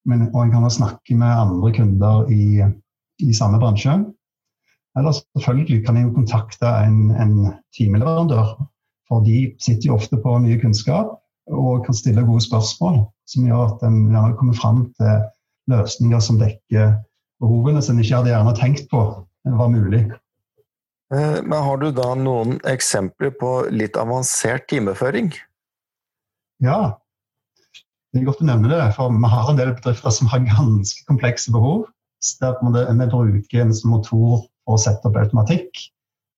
Men, 0.05 0.27
og 0.29 0.43
en 0.43 0.53
kan 0.53 0.69
snakke 0.71 1.17
med 1.17 1.33
andre 1.33 1.73
kunder 1.73 2.29
i, 2.33 2.61
i 3.25 3.33
samme 3.33 3.59
bransje. 3.61 3.97
Eller 4.99 5.15
selvfølgelig 5.15 5.85
kan 5.85 5.97
jeg 5.97 6.07
jo 6.07 6.15
kontakte 6.17 6.69
en, 6.83 7.09
en 7.15 7.35
timeleverandør. 7.77 8.53
For 9.09 9.25
de 9.25 9.49
sitter 9.63 9.89
jo 9.89 9.97
ofte 9.97 10.19
på 10.21 10.37
mye 10.43 10.59
kunnskap 10.61 11.15
og 11.49 11.85
kan 11.85 11.97
stille 11.97 12.25
gode 12.27 12.43
spørsmål 12.45 13.01
som 13.29 13.45
gjør 13.47 13.63
at 13.65 13.85
en 13.87 13.99
gjerne 14.11 14.37
kommer 14.37 14.57
fram 14.57 14.83
til 14.99 15.23
løsninger 15.71 16.21
som 16.21 16.37
dekker 16.41 16.97
behovene 17.41 17.81
som 17.81 17.95
en 17.95 18.03
ikke 18.03 18.19
hadde 18.19 18.33
gjerne 18.33 18.55
tenkt 18.57 18.89
på 18.91 19.01
var 19.49 19.71
mulig. 19.71 20.03
Eh, 21.13 21.39
men 21.41 21.57
har 21.65 21.77
du 21.81 21.89
da 21.95 22.11
noen 22.17 22.59
eksempler 22.69 23.31
på 23.39 23.53
litt 23.73 23.97
avansert 23.97 24.67
timeføring? 24.69 25.31
Ja, 26.61 26.99
det 28.11 28.21
er 28.21 28.27
godt 28.27 28.43
å 28.43 28.49
nevne 28.49 28.71
det. 28.71 28.83
For 28.97 29.13
vi 29.13 29.31
har 29.31 29.49
en 29.49 29.59
del 29.59 29.73
bedrifter 29.77 30.13
som 30.13 30.29
har 30.29 30.45
ganske 30.45 31.05
komplekse 31.09 31.53
behov. 31.55 31.87
Der 32.41 32.57
vi 32.59 33.07
bruker 33.09 33.61
en 33.63 33.73
motor 33.87 34.43
å 34.69 34.77
sette 34.81 35.09
opp 35.09 35.17
automatikk 35.19 35.83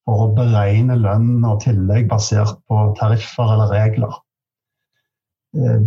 for 0.08 0.26
å 0.26 0.32
beregne 0.36 0.98
lønn 1.00 1.46
og 1.46 1.62
tillegg 1.66 2.10
basert 2.12 2.58
på 2.70 2.82
tariffer 3.00 3.54
eller 3.56 3.72
regler. 3.74 4.18
Eh, 5.58 5.84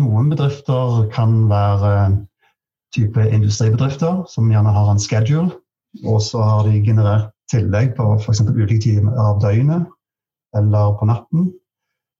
noen 0.00 0.30
bedrifter 0.30 1.06
kan 1.14 1.44
være 1.50 1.94
type 2.94 3.26
industribedrifter, 3.30 4.24
som 4.30 4.50
gjerne 4.50 4.72
har 4.74 4.90
en 4.90 5.02
schedule. 5.02 5.50
Og 6.06 6.20
så 6.22 6.42
har 6.42 6.66
de 6.66 6.80
generert 6.86 7.32
tillegg 7.50 7.96
på 7.96 8.06
f.eks. 8.20 8.44
ulike 8.46 8.78
timer 8.82 9.16
av 9.18 9.40
døgnet 9.42 9.88
eller 10.54 10.94
på 10.98 11.06
natten, 11.10 11.50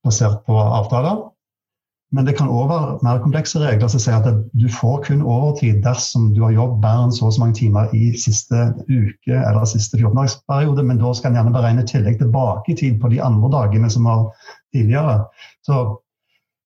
basert 0.06 0.42
på 0.46 0.56
avtaler. 0.58 1.22
Men 2.10 2.26
det 2.26 2.34
kan 2.38 2.50
òg 2.50 2.66
være 2.70 2.94
mer 3.06 3.20
komplekse 3.22 3.60
regler 3.62 3.90
som 3.92 4.02
sier 4.02 4.18
at 4.18 4.40
du 4.58 4.66
får 4.74 5.04
kun 5.06 5.22
overtid 5.22 5.78
dersom 5.84 6.32
du 6.34 6.42
har 6.42 6.56
jobbet 6.56 6.82
mer 6.82 7.04
enn 7.04 7.14
så 7.14 7.28
og 7.28 7.36
så 7.36 7.44
mange 7.44 7.58
timer 7.60 7.94
i 7.94 8.10
siste 8.18 8.64
uke 8.90 9.36
eller 9.36 9.68
siste 9.70 10.00
14-dagsperiode, 10.00 10.82
men 10.86 10.98
da 10.98 11.14
skal 11.14 11.30
en 11.30 11.40
gjerne 11.40 11.54
beregne 11.54 11.86
tillegg 11.86 12.18
tilbake 12.18 12.74
i 12.74 12.78
tid 12.82 12.98
på 13.02 13.12
de 13.14 13.22
andre 13.22 13.52
dagene 13.54 13.90
som 13.94 14.10
var 14.10 14.26
tidligere. 14.74 15.20
Så 15.66 15.84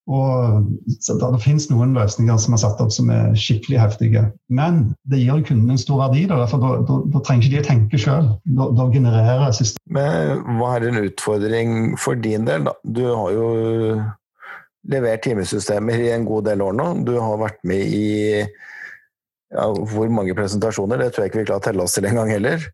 og 0.05 0.65
det, 0.85 1.15
det 1.17 1.41
finnes 1.41 1.71
noen 1.71 1.95
løsninger 1.97 2.37
som 2.41 2.57
er 2.57 2.61
satt 2.61 2.81
opp 2.85 2.91
som 2.93 3.09
er 3.13 3.33
skikkelig 3.41 3.79
heftige. 3.81 4.25
Men 4.53 4.83
det 5.09 5.23
gir 5.23 5.41
kunden 5.49 5.73
en 5.73 5.81
stor 5.81 6.03
verdi. 6.03 6.27
Da, 6.29 6.43
for 6.51 6.61
da, 6.61 6.99
da 7.09 7.23
trenger 7.25 7.47
ikke 7.47 7.55
de 7.55 7.63
å 7.63 7.69
tenke 7.71 8.01
sjøl. 8.03 8.29
Da, 8.45 8.69
da, 8.77 8.89
genererer 8.93 9.55
systemet 9.57 9.97
Men 9.97 10.59
hva 10.59 10.75
er 10.77 10.91
en 10.91 11.01
utfordring 11.07 11.73
for 12.01 12.21
din 12.21 12.45
del? 12.49 12.69
Da? 12.69 12.77
Du 12.85 13.07
har 13.09 13.33
jo 13.33 13.49
levert 14.91 15.25
timesystemer 15.25 16.01
i 16.01 16.13
en 16.13 16.27
god 16.29 16.49
del 16.51 16.63
år 16.65 16.77
nå. 16.77 16.89
Du 17.07 17.15
har 17.17 17.41
vært 17.41 17.61
med 17.67 17.83
i 17.89 18.07
ja, 19.55 19.67
hvor 19.71 20.11
mange 20.13 20.35
presentasjoner? 20.37 21.01
Det 21.01 21.13
tror 21.15 21.25
jeg 21.25 21.33
ikke 21.33 21.43
vi 21.43 21.49
klarer 21.49 21.63
å 21.63 21.67
telle 21.69 21.85
oss 21.87 21.97
til 21.97 22.09
engang 22.09 22.33
heller. 22.35 22.65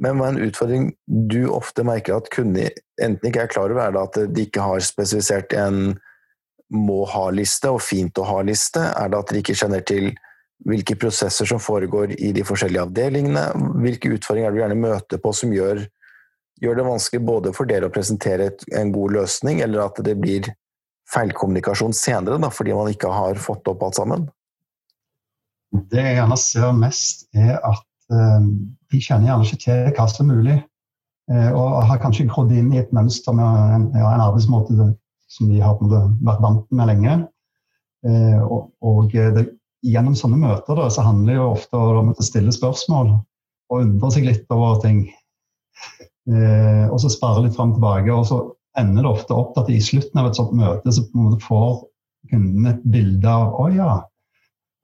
Men 0.00 0.18
hva 0.18 0.28
er 0.28 0.34
en 0.34 0.48
utfordring 0.48 0.88
du 1.06 1.44
ofte 1.54 1.84
merker 1.86 2.16
at 2.16 2.30
kunder 2.34 2.72
enten 3.02 3.30
ikke 3.30 3.46
er 3.46 3.52
klar 3.52 3.70
over, 3.70 3.84
er 3.84 3.94
det 3.94 4.02
at 4.02 4.34
de 4.34 4.46
ikke 4.46 4.64
har 4.64 4.82
spesifisert 4.84 5.54
en 5.58 5.94
må 6.74 7.04
ha-liste 7.06 7.70
og 7.70 7.82
fint 7.84 8.18
å 8.18 8.26
ha-liste? 8.26 8.82
Er 8.82 9.10
det 9.10 9.20
at 9.20 9.32
de 9.32 9.42
ikke 9.42 9.56
kjenner 9.58 9.84
til 9.86 10.10
hvilke 10.64 10.96
prosesser 10.98 11.48
som 11.48 11.60
foregår 11.62 12.14
i 12.16 12.32
de 12.34 12.44
forskjellige 12.46 12.86
avdelingene? 12.88 13.44
Hvilke 13.84 14.14
utfordringer 14.16 14.50
er 14.50 14.54
det 14.54 14.58
du 14.58 14.64
gjerne 14.64 14.82
møter 14.82 15.22
på 15.22 15.34
som 15.36 15.54
gjør, 15.54 15.84
gjør, 16.62 16.78
det 16.78 16.88
vanskelig 16.88 17.24
både 17.26 17.54
for 17.54 17.70
dere 17.70 17.90
å 17.90 17.94
presentere 17.94 18.50
et, 18.50 18.66
en 18.74 18.92
god 18.94 19.18
løsning, 19.18 19.62
eller 19.64 19.86
at 19.86 20.00
det 20.06 20.16
blir 20.18 20.50
feilkommunikasjon 21.12 21.94
senere 21.96 22.38
da, 22.40 22.50
fordi 22.52 22.74
man 22.76 22.90
ikke 22.92 23.10
har 23.12 23.40
fått 23.40 23.68
opp 23.70 23.82
alt 23.84 23.98
sammen? 23.98 24.28
Det 25.90 26.00
jeg 26.00 26.18
gjerne 26.20 26.38
ser 26.38 26.76
mest, 26.78 27.26
er 27.34 27.58
at 27.58 27.84
eh, 28.14 28.46
de 28.92 29.02
kjenner 29.02 29.30
gjerne 29.30 29.48
ikke 29.48 29.62
til 29.64 29.90
hva 29.96 30.06
som 30.10 30.30
er 30.30 30.38
mulig. 30.38 30.56
Eh, 31.32 31.50
og 31.56 31.82
har 31.88 32.00
kanskje 32.02 32.28
grodd 32.30 32.52
inn 32.54 32.72
i 32.74 32.80
et 32.82 32.92
mønster 32.94 33.36
med 33.36 33.76
en, 33.76 33.86
ja, 33.96 34.10
en 34.12 34.24
arbeidsmåte 34.28 34.92
som 35.34 35.50
de 35.50 35.60
har 35.64 35.78
vært 35.80 36.42
vant 36.44 36.66
med 36.70 36.90
lenge. 36.92 37.18
Eh, 38.04 38.40
og, 38.44 38.70
og 38.84 39.12
det, 39.14 39.48
gjennom 39.84 40.16
sånne 40.16 40.40
møter 40.40 40.78
da, 40.78 40.88
så 40.92 41.04
handler 41.04 41.32
det 41.32 41.38
jo 41.38 41.52
ofte 41.54 41.80
om 42.00 42.12
å 42.12 42.24
stille 42.24 42.52
spørsmål 42.54 43.14
og 43.72 43.80
undre 43.80 44.10
seg 44.14 44.28
litt 44.28 44.50
over 44.54 44.80
ting. 44.84 45.06
Eh, 46.24 46.86
og 46.88 46.96
så 47.02 47.10
spare 47.12 47.42
litt 47.44 47.52
fram 47.52 47.74
og 47.74 47.76
tilbake. 47.76 48.08
Og 48.08 48.22
så 48.24 48.36
ender 48.80 49.04
det 49.04 49.10
ofte 49.10 49.36
opp 49.36 49.58
at 49.60 49.70
i 49.70 49.80
slutten 49.82 50.20
av 50.20 50.30
et 50.30 50.38
sånt 50.38 50.54
møte 50.56 50.92
så 50.92 51.04
på 51.06 51.18
en 51.18 51.28
måte 51.28 51.44
får 51.44 51.84
kunden 52.30 52.70
et 52.70 52.82
bilde 52.88 53.30
av 53.30 53.54
å 53.60 53.68
ja, 53.74 53.98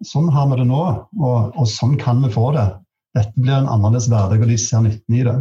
sånn 0.07 0.29
har 0.33 0.49
vi 0.51 0.61
det 0.61 0.69
nå, 0.69 0.83
og, 1.21 1.57
og 1.57 1.69
sånn 1.69 1.97
kan 2.01 2.21
vi 2.25 2.33
få 2.33 2.51
det. 2.57 2.67
Dette 3.17 3.35
blir 3.37 3.57
en 3.57 3.71
annerledes 3.71 4.09
hverdag, 4.11 4.45
og 4.45 4.53
de 4.53 4.59
ser 4.61 4.85
nytten 4.85 5.17
i 5.17 5.25
det. 5.27 5.39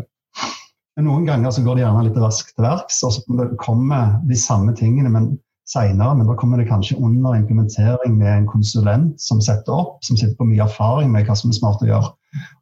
Men 0.98 1.08
Noen 1.08 1.28
ganger 1.28 1.54
så 1.56 1.64
går 1.64 1.78
det 1.78 1.84
gjerne 1.86 2.08
litt 2.08 2.18
raskt 2.20 2.56
til 2.56 2.66
verks, 2.66 2.98
og 3.08 3.14
så 3.16 3.46
kommer 3.62 4.18
de 4.28 4.40
samme 4.40 4.74
tingene 4.76 5.12
men 5.14 5.30
senere. 5.70 6.16
Men 6.18 6.28
da 6.28 6.36
kommer 6.40 6.60
det 6.60 6.68
kanskje 6.68 6.98
under 7.00 7.38
implementering 7.38 8.18
med 8.18 8.32
en 8.34 8.50
konsulent 8.50 9.22
som 9.22 9.42
setter 9.44 9.76
opp, 9.76 10.00
som 10.04 10.18
sitter 10.20 10.36
på 10.40 10.50
mye 10.50 10.66
erfaring 10.66 11.14
med 11.14 11.30
hva 11.30 11.38
som 11.40 11.54
er 11.54 11.60
smart 11.60 11.86
å 11.86 11.92
gjøre. 11.92 12.12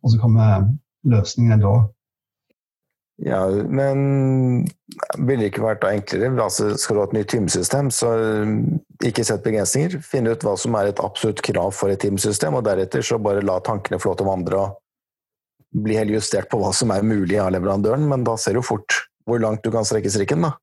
Og 0.04 0.14
så 0.14 0.22
kommer 0.22 0.68
løsningene 1.08 1.62
da. 1.64 1.76
Ja, 3.26 3.48
men 3.50 4.68
ville 5.18 5.42
det 5.42 5.50
ikke 5.50 5.64
vært 5.66 5.82
da 5.82 5.90
enklere? 5.96 6.30
Altså, 6.38 6.70
skal 6.78 6.98
du 6.98 7.02
ha 7.02 7.08
et 7.08 7.16
nytt 7.18 7.32
timesystem, 7.34 7.90
så 7.94 8.12
ikke 9.06 9.26
sett 9.26 9.46
begrensninger. 9.46 9.98
Finne 10.06 10.36
ut 10.36 10.46
hva 10.46 10.54
som 10.60 10.78
er 10.78 10.92
et 10.92 11.02
absolutt 11.02 11.42
krav 11.46 11.74
for 11.74 11.94
et 11.94 12.02
timesystem, 12.04 12.58
og 12.58 12.68
deretter 12.68 13.06
så 13.06 13.18
bare 13.22 13.46
la 13.46 13.58
tankene 13.66 13.98
få 14.02 14.12
lov 14.12 14.20
til 14.20 14.28
å 14.28 14.32
vandre 14.32 14.62
og 14.62 14.78
bli 15.84 15.98
helt 15.98 16.14
justert 16.14 16.50
på 16.52 16.62
hva 16.62 16.72
som 16.76 16.94
er 16.94 17.06
mulig 17.06 17.40
av 17.42 17.52
leverandøren, 17.56 18.06
men 18.10 18.24
da 18.28 18.38
ser 18.40 18.58
du 18.58 18.64
fort 18.66 19.02
hvor 19.28 19.42
langt 19.44 19.66
du 19.66 19.74
kan 19.74 19.86
strekke 19.86 20.12
strikken, 20.14 20.46
da. 20.46 20.54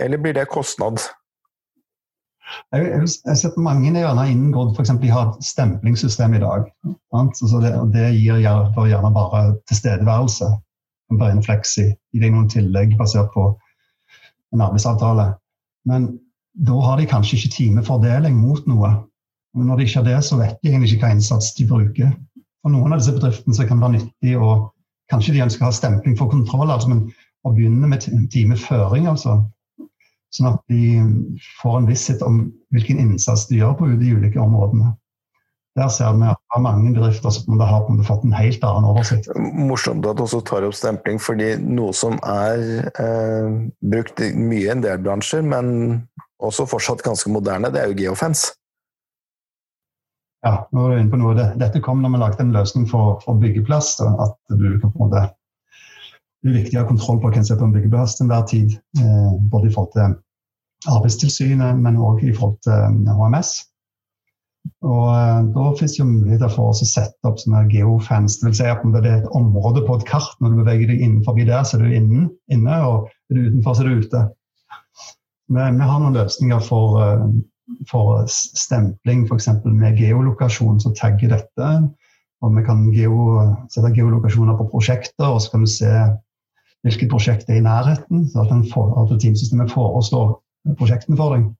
Eller 0.00 0.18
blir 0.18 0.34
det 0.34 0.48
kostnad? 0.50 1.02
Jeg 2.74 2.88
har 2.96 3.36
sett 3.38 3.58
mange 3.62 3.92
gjerne 3.92 4.24
inngått 4.32 4.74
f.eks. 4.74 4.90
de 5.02 5.12
har 5.12 5.28
et 5.28 5.46
stemplingssystem 5.46 6.34
i 6.34 6.42
dag. 6.42 6.66
Altså 7.14 7.60
det, 7.62 7.70
det, 7.94 8.08
gir 8.16 8.40
gjerne 8.42 9.12
bare 9.14 9.44
tilstedeværelse. 9.70 10.48
En 11.10 11.42
fleksi. 11.42 11.90
Gir 12.14 12.24
deg 12.24 12.34
noen 12.34 12.48
tillegg 12.50 12.96
basert 12.98 13.32
på 13.34 13.48
en 14.54 14.64
arbeidsavtale. 14.64 15.32
Men 15.90 16.10
da 16.54 16.76
har 16.84 16.98
de 17.00 17.08
kanskje 17.10 17.38
ikke 17.38 17.54
timefordeling 17.56 18.36
mot 18.38 18.66
noe. 18.70 18.92
Men 19.54 19.70
når 19.70 19.80
de 19.80 19.86
ikke 19.86 20.00
har 20.00 20.06
det, 20.06 20.18
så 20.26 20.38
vet 20.38 20.58
de 20.62 20.70
egentlig 20.70 20.94
ikke 20.94 21.08
hva 21.08 21.14
innsats 21.16 21.54
de 21.58 21.66
bruker. 21.66 22.12
For 22.62 22.72
noen 22.72 22.92
av 22.94 23.00
disse 23.00 23.14
bedriftene 23.16 23.66
kan 23.66 23.80
det 23.80 23.86
være 23.86 23.98
nyttig 23.98 24.36
å 24.38 24.52
Kanskje 25.10 25.32
de 25.34 25.40
ønsker 25.42 25.64
å 25.64 25.66
ha 25.66 25.74
stempling 25.74 26.14
for 26.14 26.30
kontroll, 26.30 26.70
altså, 26.70 26.92
men 26.92 27.00
å 27.42 27.50
begynne 27.50 27.88
med 27.90 28.04
timeføring. 28.30 29.08
altså 29.10 29.40
Sånn 30.30 30.52
at 30.52 30.60
de 30.70 31.00
får 31.58 31.78
en 31.80 31.88
visshet 31.88 32.20
om 32.22 32.44
hvilken 32.70 33.00
innsats 33.02 33.48
de 33.48 33.58
gjør 33.58 33.72
på 33.80 33.88
de 33.98 34.12
ulike 34.14 34.38
områdene. 34.38 34.92
Der 35.78 35.88
ser 35.94 36.16
vi 36.18 36.26
at 36.26 36.38
det 36.40 36.56
er 36.56 36.62
mange 36.64 36.92
bedrifter 36.96 37.30
som 37.30 37.60
har 37.62 37.84
fått 38.06 38.24
en 38.26 38.34
helt 38.34 38.64
annen 38.66 38.88
oversikt. 38.90 39.28
Morsomt 39.38 40.06
at 40.06 40.18
du 40.18 40.24
også 40.24 40.40
tar 40.42 40.66
opp 40.66 40.74
stempling, 40.74 41.20
fordi 41.22 41.52
noe 41.62 41.94
som 41.94 42.18
er 42.26 42.90
eh, 42.90 43.50
brukt 43.92 44.18
mye 44.34 44.64
i 44.64 44.72
en 44.74 44.82
del 44.82 44.98
bransjer, 45.04 45.46
men 45.46 45.68
også 46.42 46.66
fortsatt 46.66 47.04
ganske 47.06 47.30
moderne, 47.30 47.70
det 47.70 47.84
er 47.84 47.92
jo 47.92 48.00
geofence. 48.00 48.56
Ja, 50.42 50.64
nå 50.72 50.86
er 50.86 50.94
du 50.94 51.02
inne 51.02 51.12
på 51.12 51.20
noe. 51.20 51.50
Dette 51.60 51.82
kom 51.84 52.00
når 52.02 52.14
vi 52.14 52.22
lagde 52.22 52.42
en 52.42 52.54
løsning 52.56 52.86
for, 52.88 53.20
for 53.24 53.38
byggeplass. 53.38 53.98
At 54.00 54.38
du 54.48 54.72
kan 54.80 54.88
på 54.88 54.96
en 54.96 55.04
måte 55.04 55.28
det 56.40 56.54
er 56.54 56.62
viktig 56.62 56.78
å 56.78 56.82
ha 56.86 56.88
kontroll 56.88 57.18
på 57.20 57.30
hvem 57.34 57.42
som 57.44 57.54
er 57.54 57.60
på 57.60 57.66
en 57.68 57.74
byggeplass 57.74 58.14
til 58.16 58.24
enhver 58.24 58.44
tid. 58.48 58.76
Eh, 58.96 59.32
både 59.52 59.68
i 59.68 59.72
forhold 59.74 59.90
til 59.92 60.14
Arbeidstilsynet, 60.88 61.82
men 61.84 61.98
òg 62.00 62.22
i 62.24 62.32
forhold 62.32 62.56
til 62.64 63.10
HMS. 63.18 63.50
Og 64.80 65.06
eh, 65.12 65.46
Da 65.54 65.68
finnes 65.78 65.96
det 65.96 66.06
muligheter 66.08 66.52
for 66.52 66.72
oss 66.72 66.82
å 66.84 66.88
sette 66.88 67.28
opp 67.28 67.40
sånne 67.40 67.66
geofans. 67.72 68.38
Det 68.40 68.48
vil 68.48 68.58
si 68.58 68.68
at 68.68 68.84
det 68.84 69.02
er 69.04 69.20
et 69.20 69.32
område 69.36 69.84
på 69.86 69.98
et 69.98 70.06
kart. 70.08 70.36
Når 70.40 70.52
du 70.52 70.60
beveger 70.62 70.92
deg 70.92 71.04
innenfor 71.04 71.38
der, 71.40 71.62
så 71.64 71.78
er 71.78 71.86
du 71.86 71.96
inne, 71.96 72.26
inne 72.52 72.82
og 72.86 73.08
er 73.30 73.38
du 73.38 73.48
utenfor, 73.48 73.76
så 73.76 73.84
er 73.84 73.90
du 73.90 74.04
ute. 74.04 74.24
Men 75.50 75.80
vi 75.80 75.88
har 75.90 76.02
noen 76.02 76.18
løsninger 76.18 76.62
for, 76.64 77.00
eh, 77.04 77.24
for 77.90 78.24
stempling, 78.30 79.26
f.eks. 79.26 79.50
med 79.64 80.00
geolokasjon 80.00 80.80
som 80.82 80.96
tagger 80.96 81.34
dette. 81.36 81.70
Og 82.40 82.56
vi 82.56 82.64
kan 82.64 82.86
geo, 82.94 83.40
sette 83.72 83.92
geolokasjoner 83.96 84.56
på 84.56 84.70
prosjekter, 84.72 85.28
og 85.28 85.42
så 85.44 85.52
kan 85.52 85.66
du 85.66 85.68
se 85.68 85.90
hvilket 86.86 87.10
prosjekt 87.12 87.50
er 87.52 87.60
i 87.60 87.64
nærheten. 87.64 88.24
så 88.30 88.46
At, 88.46 88.54
for, 88.72 88.94
at 89.02 89.12
teamsystemet 89.20 89.72
foreslår 89.72 90.38
prosjektene 90.78 91.18
for 91.20 91.36
deg, 91.36 91.50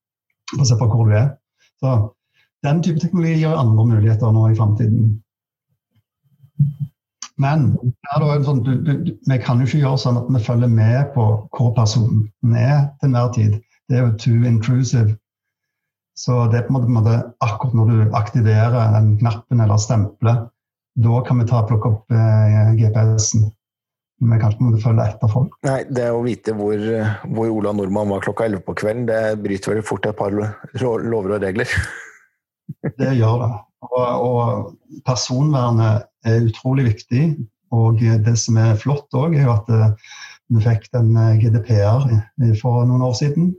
basert 0.56 0.80
på 0.80 0.88
hvor 0.88 1.10
du 1.10 1.18
er. 1.18 1.28
Så 1.80 1.92
Den 2.66 2.82
type 2.84 3.00
teknologi 3.00 3.40
gir 3.40 3.56
andre 3.56 3.86
muligheter 3.88 4.32
nå 4.36 4.50
i 4.50 4.56
framtiden. 4.58 5.10
Men 7.40 7.70
sånn, 8.44 8.60
du, 8.66 8.72
du, 8.84 8.92
vi 9.24 9.38
kan 9.40 9.62
jo 9.62 9.68
ikke 9.68 9.80
gjøre 9.80 10.00
sånn 10.02 10.18
at 10.20 10.28
vi 10.28 10.42
følger 10.44 10.72
med 10.72 11.14
på 11.14 11.24
hvor 11.56 11.72
personen 11.76 12.56
er 12.56 12.90
til 13.00 13.08
enhver 13.08 13.30
tid. 13.36 13.56
Det 13.88 13.96
er 13.96 14.04
jo 14.04 14.16
too 14.20 14.44
intrusive. 14.48 15.16
Så 16.20 16.42
det 16.52 16.58
er 16.58 16.66
på 16.66 16.76
en 16.76 16.98
måte 16.98 17.14
akkurat 17.40 17.78
når 17.78 17.94
du 17.94 18.18
aktiverer 18.18 18.92
den 18.98 19.14
knappen 19.22 19.62
eller 19.64 19.80
stempelet, 19.80 20.50
da 21.00 21.22
kan 21.24 21.40
vi 21.40 21.48
ta 21.48 21.62
og 21.62 21.70
plukke 21.70 21.94
opp 21.94 22.12
eh, 22.12 22.74
GPS-en 22.76 23.48
vi 24.20 24.36
kan 24.36 24.52
ikke 24.52 24.82
følge 24.82 25.04
etter 25.08 25.30
folk. 25.32 25.54
Nei, 25.64 25.78
det 25.88 26.10
å 26.12 26.20
vite 26.20 26.52
hvor, 26.56 26.76
hvor 27.32 27.52
Ola 27.54 27.72
Nordmann 27.72 28.10
var 28.12 28.20
klokka 28.24 28.50
11 28.50 28.66
på 28.66 28.74
kvelden, 28.82 29.06
det 29.08 29.40
bryter 29.40 29.72
vel 29.72 29.86
fort 29.86 30.04
et 30.10 30.18
par 30.18 30.34
lover 30.34 31.38
og 31.38 31.40
regler? 31.40 31.72
Det 32.98 33.14
gjør 33.18 33.42
det. 33.44 33.50
Og, 33.90 34.04
og 34.26 35.02
personvernet 35.06 36.06
er 36.28 36.44
utrolig 36.48 36.90
viktig. 36.90 37.24
Og 37.70 38.00
det 38.00 38.34
som 38.38 38.58
er 38.58 38.78
flott 38.78 39.14
òg, 39.14 39.36
er 39.38 39.46
jo 39.46 39.54
at 39.54 39.68
eh, 39.70 39.92
vi 40.50 40.62
fikk 40.64 40.88
den 40.94 41.14
eh, 41.16 41.38
GDPR 41.38 42.06
for 42.60 42.82
noen 42.88 43.04
år 43.06 43.14
siden. 43.18 43.52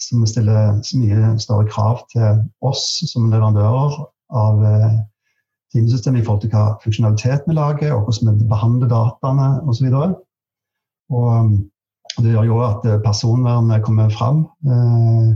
Som 0.00 0.26
stiller 0.28 0.76
mye 1.00 1.32
større 1.40 1.66
krav 1.72 2.02
til 2.12 2.44
oss 2.64 2.84
som 3.10 3.30
leverandører 3.32 3.96
av 4.36 4.64
eh, 4.68 4.98
timesystemet 5.74 6.22
i 6.22 6.26
forhold 6.26 6.44
til 6.44 6.52
hva 6.54 6.66
funksjonalitet 6.82 7.48
vi 7.48 7.56
lager, 7.56 7.94
og 7.96 8.06
hvordan 8.06 8.38
vi 8.38 8.50
behandler 8.50 8.92
dataene 8.92 9.48
osv. 9.66 9.88
Um, 11.10 11.56
det 12.16 12.32
gjør 12.32 12.46
jo 12.48 12.60
at 12.64 12.86
personvernet 13.04 13.84
kommer 13.84 14.12
fram 14.12 14.44
eh, 14.66 15.34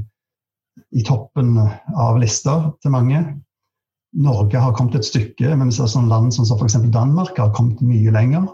i 0.97 1.05
toppen 1.07 1.57
av 1.61 2.19
lister 2.21 2.71
til 2.83 2.95
mange. 2.95 3.21
Norge 4.17 4.59
har 4.59 4.75
kommet 4.75 4.97
et 4.99 5.07
stykke, 5.07 5.53
men 5.55 5.71
vi 5.71 5.77
ser 5.77 5.91
sånn 5.91 6.11
land 6.11 6.35
som 6.35 6.49
f.eks. 6.57 6.81
Danmark 6.91 7.39
har 7.39 7.53
kommet 7.55 7.83
mye 7.85 8.11
lenger. 8.15 8.49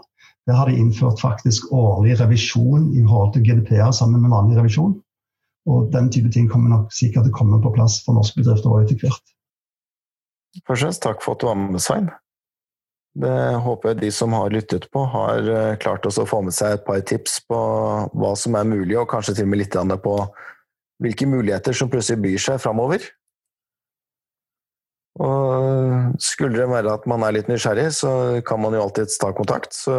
Der 0.47 0.59
har 0.59 0.69
de 0.69 0.77
innført 0.79 1.19
faktisk 1.19 1.71
årlig 1.75 2.19
revisjon 2.21 2.91
i 2.93 3.01
forhold 3.03 3.33
til 3.35 3.47
GDP-er 3.47 3.91
sammen 3.95 4.21
med 4.23 4.31
vanlig 4.31 4.59
revisjon. 4.59 4.93
Og 5.67 5.89
den 5.91 6.11
type 6.13 6.29
ting 6.31 6.47
kommer 6.47 6.71
nok 6.71 6.93
sikkert 6.95 7.27
til 7.27 7.33
å 7.33 7.39
komme 7.39 7.59
på 7.63 7.73
plass 7.75 7.99
for 8.05 8.15
norske 8.15 8.39
bedrifter 8.39 8.77
etter 8.83 9.01
hvert. 9.01 9.33
Først 10.63 10.79
og 10.79 10.85
fremst 10.85 11.03
takk 11.03 11.25
for 11.25 11.35
at 11.35 11.43
du 11.43 11.49
var 11.49 11.59
med, 11.59 11.81
Svein. 11.83 12.07
Det 13.17 13.33
håper 13.65 13.91
jeg 13.91 14.01
de 14.03 14.11
som 14.13 14.33
har 14.37 14.53
lyttet 14.53 14.85
på, 14.93 15.01
har 15.09 15.47
eh, 15.49 15.75
klart 15.81 16.05
å 16.05 16.13
få 16.13 16.43
med 16.45 16.53
seg 16.53 16.75
et 16.75 16.85
par 16.85 17.01
tips 17.01 17.39
på 17.49 17.59
hva 18.13 18.33
som 18.37 18.55
er 18.59 18.69
mulig, 18.69 18.93
og 18.99 19.09
kanskje 19.09 19.39
til 19.39 19.47
og 19.47 19.51
med 19.51 19.63
litt 19.63 19.77
på 20.03 20.15
hvilke 21.03 21.27
muligheter 21.29 21.75
som 21.77 21.89
plutselig 21.91 22.21
byr 22.23 22.43
seg 22.43 22.61
framover. 22.63 23.03
Og 25.21 26.17
skulle 26.21 26.59
det 26.59 26.69
være 26.69 26.93
at 26.93 27.07
man 27.09 27.25
er 27.25 27.37
litt 27.39 27.49
nysgjerrig, 27.49 27.89
så 27.97 28.11
kan 28.45 28.61
man 28.61 28.77
jo 28.77 28.83
alltids 28.85 29.17
ta 29.21 29.31
kontakt. 29.33 29.73
Så 29.73 29.95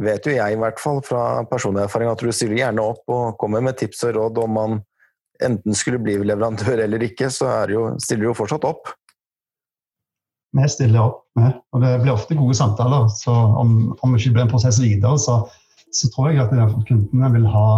vet 0.00 0.28
jo 0.28 0.36
jeg 0.36 0.56
i 0.56 0.60
hvert 0.60 0.80
fall 0.80 1.02
fra 1.04 1.44
personlig 1.48 1.84
erfaring 1.84 2.10
at 2.12 2.20
du 2.20 2.32
stiller 2.32 2.60
gjerne 2.60 2.84
opp 2.84 3.08
og 3.12 3.36
kommer 3.40 3.64
med 3.64 3.78
tips 3.80 4.04
og 4.08 4.16
råd 4.16 4.44
om 4.44 4.56
man 4.56 4.78
enten 5.44 5.76
skulle 5.76 6.00
bli 6.00 6.16
leverandør 6.24 6.80
eller 6.86 7.02
ikke, 7.04 7.28
så 7.32 7.50
jo, 7.68 7.90
stiller 8.00 8.24
du 8.24 8.30
jo 8.30 8.38
fortsatt 8.38 8.64
opp 8.64 8.94
vi 10.56 10.68
stiller 10.68 11.02
opp 11.02 11.22
med. 11.36 11.60
Og 11.74 11.82
det 11.84 11.92
blir 12.02 12.14
ofte 12.14 12.36
gode 12.38 12.56
samtaler. 12.56 13.08
Så 13.12 13.32
om, 13.32 13.78
om 14.02 14.16
ikke 14.16 14.34
blir 14.36 14.46
en 14.46 14.52
prosess 14.52 14.80
videre, 14.82 15.18
så, 15.20 15.42
så 15.94 16.10
tror 16.14 16.32
jeg 16.32 16.44
at 16.44 16.74
kundene 16.88 17.32
vil 17.34 17.46
ha 17.52 17.68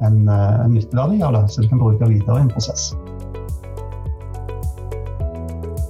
en, 0.00 0.28
eh, 0.28 0.60
en 0.64 0.74
nytteverdi 0.74 1.22
av 1.22 1.32
det, 1.32 1.44
så 1.50 1.62
du 1.62 1.68
kan 1.68 1.78
bruke 1.78 2.08
videre 2.08 2.38
i 2.38 2.46
en 2.46 2.52
prosess. 2.52 2.92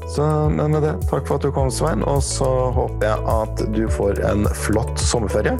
Så 0.08 0.48
med 0.50 0.82
det, 0.82 0.94
takk 1.06 1.28
for 1.28 1.36
at 1.36 1.44
du 1.46 1.52
kom, 1.54 1.68
Svein, 1.70 2.02
og 2.02 2.22
så 2.26 2.48
håper 2.74 3.06
jeg 3.06 3.26
at 3.30 3.60
du 3.74 3.84
får 3.92 4.18
en 4.26 4.48
flott 4.66 4.98
sommerferie. 4.98 5.52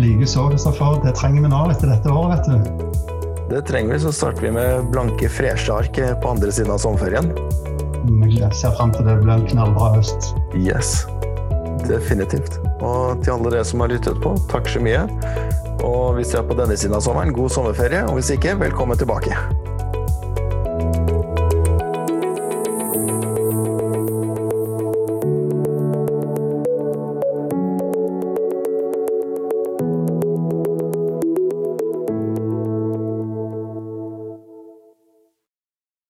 Likeså, 0.00 0.48
Kristoffer. 0.50 0.98
Det 1.04 1.12
trenger 1.18 1.44
vi 1.44 1.52
nå 1.52 1.60
etter 1.70 1.92
dette 1.92 2.10
året, 2.10 2.48
vet 2.48 2.66
du. 2.66 2.90
Det 3.50 3.60
trenger 3.68 3.94
vi, 3.94 4.00
så 4.02 4.12
starter 4.14 4.48
vi 4.48 4.50
med 4.56 4.90
blanke, 4.90 5.30
freshe 5.30 5.74
ark 5.74 6.00
på 6.22 6.32
andre 6.32 6.50
siden 6.54 6.72
av 6.74 6.82
sommerferien. 6.82 7.30
Jeg 8.30 8.50
ser 8.56 8.74
frem 8.78 8.90
til 8.94 9.06
det 9.06 9.18
blir 9.20 9.34
en 9.36 9.46
knallbra 9.46 9.92
høst. 9.98 10.32
Yes, 10.58 11.04
definitivt. 11.86 12.58
Og 12.80 13.20
til 13.22 13.36
alle 13.36 13.52
dere 13.52 13.66
som 13.66 13.84
har 13.84 13.92
lyttet 13.92 14.18
på, 14.24 14.34
takk 14.50 14.70
så 14.70 14.82
mye. 14.82 15.04
Og 15.86 16.14
hvis 16.18 16.32
dere 16.32 16.44
er 16.44 16.48
på 16.48 16.56
denne 16.58 16.76
siden 16.76 16.96
av 16.98 17.04
sommeren, 17.04 17.34
god 17.34 17.52
sommerferie. 17.56 18.04
Og 18.08 18.18
hvis 18.20 18.34
ikke, 18.36 18.58
velkommen 18.60 18.98
tilbake. 19.00 19.36